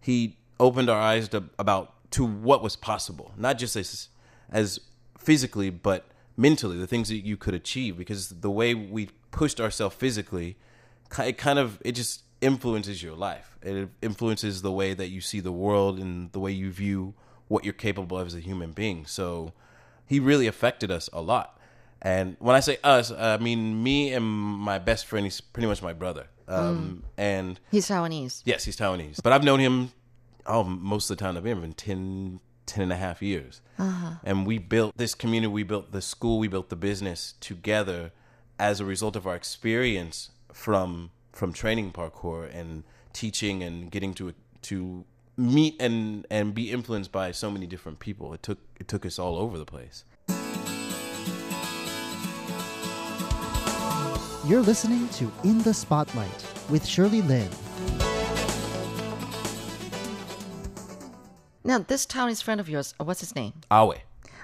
[0.00, 4.08] he opened our eyes to, about to what was possible, not just as
[4.50, 4.80] as
[5.18, 6.09] physically, but
[6.40, 7.96] mentally, the things that you could achieve.
[7.98, 10.56] Because the way we pushed ourselves physically,
[11.18, 13.58] it kind of it just influences your life.
[13.62, 17.14] It influences the way that you see the world and the way you view
[17.48, 19.04] what you're capable of as a human being.
[19.06, 19.52] So
[20.06, 21.58] he really affected us a lot.
[22.02, 25.26] And when I say us, I mean me and my best friend.
[25.26, 26.28] He's pretty much my brother.
[26.48, 28.42] Um, And He's Taiwanese.
[28.44, 29.22] Yes, he's Taiwanese.
[29.22, 29.92] But I've known him
[30.46, 32.40] oh, most of the time I've been here, 10,
[32.70, 33.60] 10 and a half years.
[33.78, 34.14] Uh-huh.
[34.22, 38.12] And we built this community, we built the school, we built the business together
[38.58, 44.34] as a result of our experience from from training parkour and teaching and getting to
[44.62, 45.04] to
[45.36, 48.32] meet and and be influenced by so many different people.
[48.32, 50.04] It took it took us all over the place.
[54.46, 57.48] You're listening to In the Spotlight with Shirley Lin.
[61.70, 63.52] Now, this Taiwanese friend of yours, uh, what's his name?
[63.70, 63.94] Awe.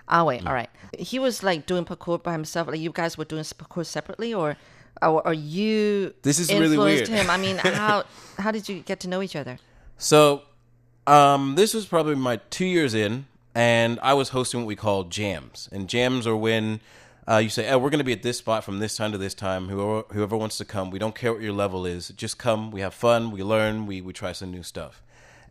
[0.09, 0.71] Awe, all right.
[0.97, 2.69] He was like doing parkour by himself.
[2.69, 4.57] Like you guys were doing parkour separately, or,
[5.03, 6.15] or, or you?
[6.23, 7.09] This is really weird.
[7.09, 7.29] him.
[7.29, 8.05] I mean, how
[8.39, 9.59] how did you get to know each other?
[9.99, 10.43] So,
[11.09, 15.03] um, this was probably my two years in, and I was hosting what we call
[15.03, 15.69] jams.
[15.73, 16.81] And jams are when
[17.27, 19.19] uh, you say, "Oh, we're going to be at this spot from this time to
[19.19, 19.67] this time.
[19.67, 22.11] Whoever whoever wants to come, we don't care what your level is.
[22.11, 22.71] Just come.
[22.71, 23.33] We have fun.
[23.33, 23.87] We learn.
[23.87, 25.03] We we try some new stuff."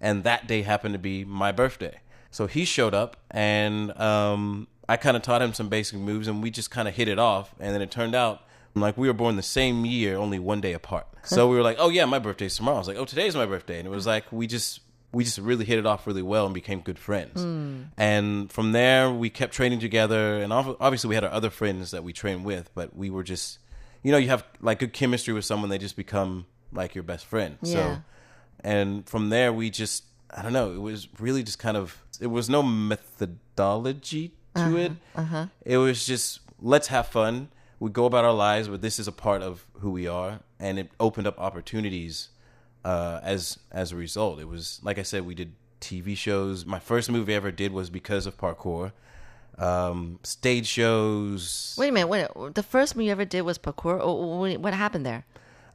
[0.02, 2.00] And that day happened to be my birthday,
[2.32, 6.44] so he showed up, and um, I kind of taught him some basic moves, and
[6.44, 7.56] we just kind of hit it off.
[7.60, 8.42] And then it turned out.
[8.78, 11.08] Like we were born the same year, only one day apart.
[11.24, 13.46] So we were like, "Oh yeah, my birthday's tomorrow." I was like, "Oh, today's my
[13.46, 14.82] birthday," and it was like we just
[15.16, 17.42] we just really hit it off really well and became good friends.
[17.42, 17.86] Mm.
[17.98, 20.42] And from there, we kept training together.
[20.42, 23.60] And obviously, we had our other friends that we trained with, but we were just,
[24.04, 27.26] you know, you have like good chemistry with someone, they just become like your best
[27.26, 27.58] friend.
[27.62, 27.74] Yeah.
[27.74, 28.02] So,
[28.64, 32.28] and from there, we just, I don't know, it was really just kind of, it
[32.28, 34.92] was no methodology to Uh-huh, it.
[35.16, 35.46] uh-huh.
[35.66, 37.50] It was just, let's have fun.
[37.80, 40.40] We go about our lives, but this is a part of who we are.
[40.60, 42.30] And it opened up opportunities
[42.86, 44.40] uh, as as a result.
[44.40, 46.66] It was like I said, we did TV shows.
[46.66, 48.94] My first movie I ever did was because of parkour.
[49.58, 51.76] Um, stage shows.
[51.78, 52.08] Wait a minute.
[52.08, 54.60] Wait, the first movie you ever did was parkour.
[54.60, 55.26] What happened there?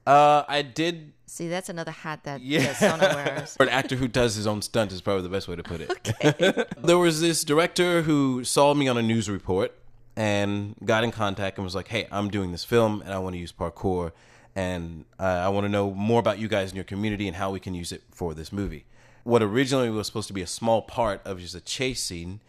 [0.06, 1.12] Uh, I did.
[1.26, 2.72] See, that's another hat that, Yeah.
[2.72, 3.56] that Sona wears.
[3.60, 5.80] Or an actor who does his own stunt is probably the best way to put
[5.80, 6.68] it.
[6.82, 9.72] there was this director who saw me on a news report
[10.16, 13.34] and got in contact and was like, "Hey, I'm doing this film and I want
[13.34, 14.10] to use parkour,
[14.56, 17.52] and uh, I want to know more about you guys in your community and how
[17.52, 18.84] we can use it for this movie."
[19.22, 22.40] What originally was supposed to be a small part of just a chase scene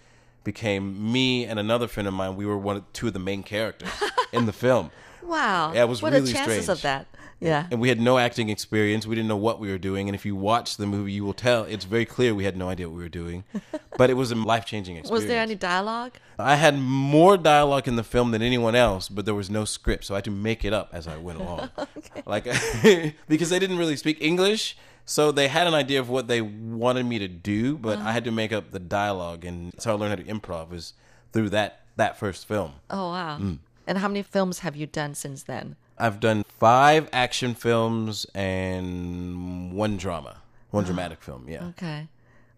[0.44, 2.36] became me and another friend of mine.
[2.36, 3.90] We were one of two of the main characters
[4.34, 4.90] in the film.
[5.22, 5.74] Wow.
[5.74, 6.70] Yeah, it was what really are the chances strange.
[6.78, 7.06] of that?
[7.42, 7.66] Yeah.
[7.72, 9.08] And we had no acting experience.
[9.08, 10.08] We didn't know what we were doing.
[10.08, 12.70] And if you watch the movie, you will tell it's very clear we had no
[12.70, 13.44] idea what we were doing.
[13.98, 15.24] but it was a life changing experience.
[15.24, 16.14] Was there any dialogue?
[16.38, 20.06] I had more dialogue in the film than anyone else, but there was no script,
[20.06, 21.70] so I had to make it up as I went along.
[22.26, 22.44] Like
[23.28, 27.06] because they didn't really speak English, so they had an idea of what they wanted
[27.06, 29.96] me to do, but I had to make up the dialogue, and that's how I
[29.96, 30.94] learned how to improv is
[31.34, 32.74] through that that first film.
[32.90, 33.38] Oh wow.
[33.40, 33.60] Mm.
[33.88, 35.76] And how many films have you done since then?
[35.98, 38.26] I've done five action films
[38.86, 40.38] and one drama,
[40.72, 41.48] one dramatic film.
[41.48, 41.66] Yeah.
[41.70, 42.08] Okay.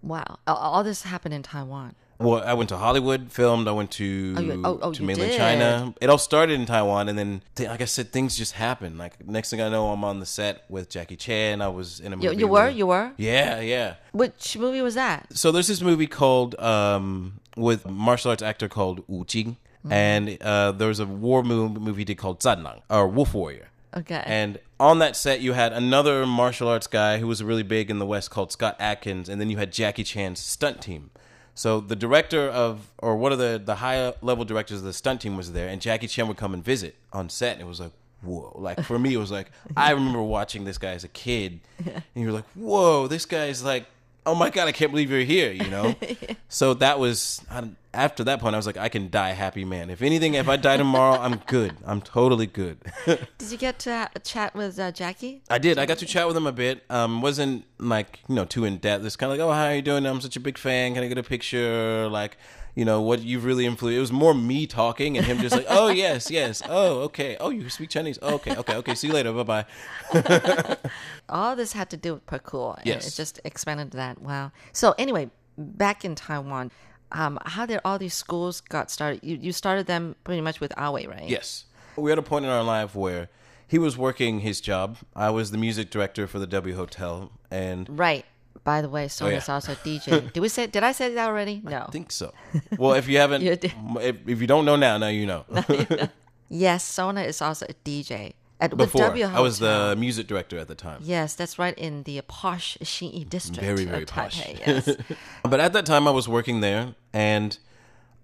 [0.01, 0.39] Wow.
[0.47, 1.95] All, this happened in Taiwan.
[2.19, 3.67] Well, I went to Hollywood, filmed.
[3.67, 5.37] I went to Oh, you- oh, oh, to mainland did.
[5.37, 5.93] China.
[5.99, 8.97] It all started in Taiwan, and then, th- like I said, things just happened.
[8.97, 11.61] Like next thing I know, I'm on the set with Jackie Chan.
[11.61, 12.27] I was in a movie.
[12.27, 12.67] You, you were?
[12.67, 13.11] with- You were?
[13.17, 13.95] Yeah, yeah.
[14.11, 15.35] Which movie was that?
[15.35, 19.91] So there's this movie called um, with martial arts actor called Wu Jing, Mm-hmm.
[19.93, 23.33] and uh, there was a war movie, movie he did called Zhan Lang or Wolf
[23.33, 23.67] Warrior.
[23.95, 24.23] Okay.
[24.25, 27.99] And on that set, you had another martial arts guy who was really big in
[27.99, 31.11] the West called Scott Adkins, and then you had Jackie Chan's stunt team.
[31.53, 35.21] So the director of, or one of the the high level directors of the stunt
[35.21, 37.79] team was there, and Jackie Chan would come and visit on set, and it was
[37.79, 37.91] like,
[38.23, 38.51] whoa!
[38.55, 42.01] Like for me, it was like I remember watching this guy as a kid, and
[42.15, 43.85] you're like, whoa, this guy's like,
[44.25, 45.93] oh my god, I can't believe you're here, you know.
[46.49, 49.65] So that was I- after that point, I was like, I can die a happy
[49.65, 49.89] man.
[49.89, 51.75] If anything, if I die tomorrow, I'm good.
[51.85, 52.79] I'm totally good.
[53.05, 55.43] Did you get to ha- chat with uh, Jackie?
[55.49, 55.77] I did.
[55.77, 56.83] I got to chat with him a bit.
[56.89, 59.05] Um, wasn't like you know too in depth.
[59.05, 60.05] It's kind of like, oh, how are you doing?
[60.05, 60.95] I'm such a big fan.
[60.95, 62.09] Can I get a picture?
[62.09, 62.37] Like,
[62.75, 63.95] you know, what you've really influenced.
[63.95, 67.49] It was more me talking and him just like, oh yes, yes, oh okay, oh
[67.49, 68.17] you speak Chinese.
[68.21, 68.95] Oh, okay, okay, okay.
[68.95, 69.31] See you later.
[69.33, 69.65] Bye
[70.11, 70.75] bye.
[71.29, 72.79] All this had to do with parkour.
[72.83, 73.07] Yes.
[73.07, 74.21] It just expanded that.
[74.21, 74.51] Wow.
[74.71, 76.71] So anyway, back in Taiwan,
[77.13, 79.21] um, how did all these schools got started?
[79.23, 81.27] You, you started them pretty much with Aoi, right?
[81.29, 81.65] Yes.
[81.95, 83.29] We had a point in our life where
[83.67, 84.97] he was working his job.
[85.15, 88.25] I was the music director for the W Hotel, and Right.
[88.63, 89.55] By the way, Sona's Oh, yeah.
[89.55, 90.31] also a DJ.
[90.31, 90.67] Did we say?
[90.67, 91.61] Did I say that already?
[91.63, 91.85] No.
[91.87, 92.33] I think so.
[92.77, 95.45] Well, if you haven't, You if, if you don't know now, now you know.
[96.49, 98.33] Yes, Sona is also a DJ
[98.63, 101.01] at Before I was the music director at the time.
[101.03, 103.59] Yes, that's right in the posh Xinyi district.
[103.61, 104.41] Very, very posh.
[104.41, 105.17] Taipei, Yes.
[105.43, 107.57] but at that time, I was working there, and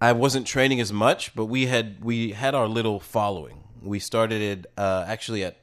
[0.00, 1.34] I wasn't training as much.
[1.34, 3.64] But we had we had our little following.
[3.82, 5.58] We started it uh, actually at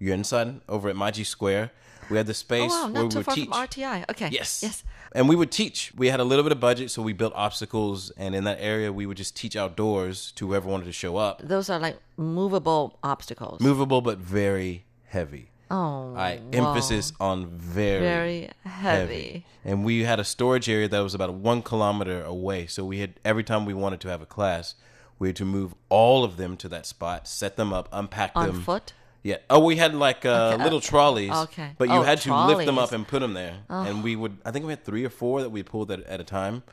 [0.00, 1.72] Yuanshan over at Maji Square.
[2.10, 3.48] We had the space oh wow, where not too far teach.
[3.48, 4.04] from RTI.
[4.10, 4.28] Okay.
[4.32, 4.62] Yes.
[4.62, 4.84] Yes.
[5.12, 5.92] And we would teach.
[5.96, 8.92] We had a little bit of budget, so we built obstacles, and in that area,
[8.92, 11.40] we would just teach outdoors to whoever wanted to show up.
[11.42, 13.60] Those are like movable obstacles.
[13.60, 15.50] Movable, but very heavy.
[15.70, 16.42] Oh, I wow.
[16.52, 19.44] emphasis on very, Very heavy.
[19.64, 22.66] And we had a storage area that was about one kilometer away.
[22.66, 24.74] So we had every time we wanted to have a class,
[25.18, 28.46] we had to move all of them to that spot, set them up, unpack On
[28.46, 28.92] them on foot?
[29.28, 29.36] Yeah.
[29.50, 31.30] Oh, we had like uh, Okay, little uh, trolleys.
[31.44, 31.70] okay.
[31.78, 33.82] But you Oh, had to lift them up and put them there, Oh.
[33.88, 34.34] and we would.
[34.46, 36.62] I think we had three or four that we pulled at, at a time.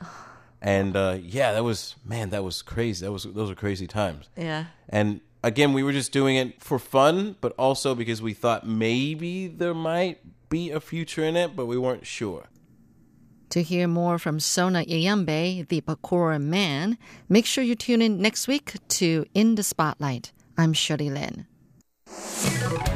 [0.62, 3.04] And uh, yeah, that was man, that was crazy.
[3.06, 4.22] That was those were crazy times.
[4.36, 4.64] Yeah.
[4.88, 9.48] And again, we were just doing it for fun, but also because we thought maybe
[9.48, 12.44] there might be a future in it, but we weren't sure.
[13.50, 16.96] To hear more from Sona Iyambe, the parkour man,
[17.28, 20.32] make sure you tune in next week to In the Spotlight.
[20.58, 21.46] I'm Shirley Lin.
[22.08, 22.95] Thank you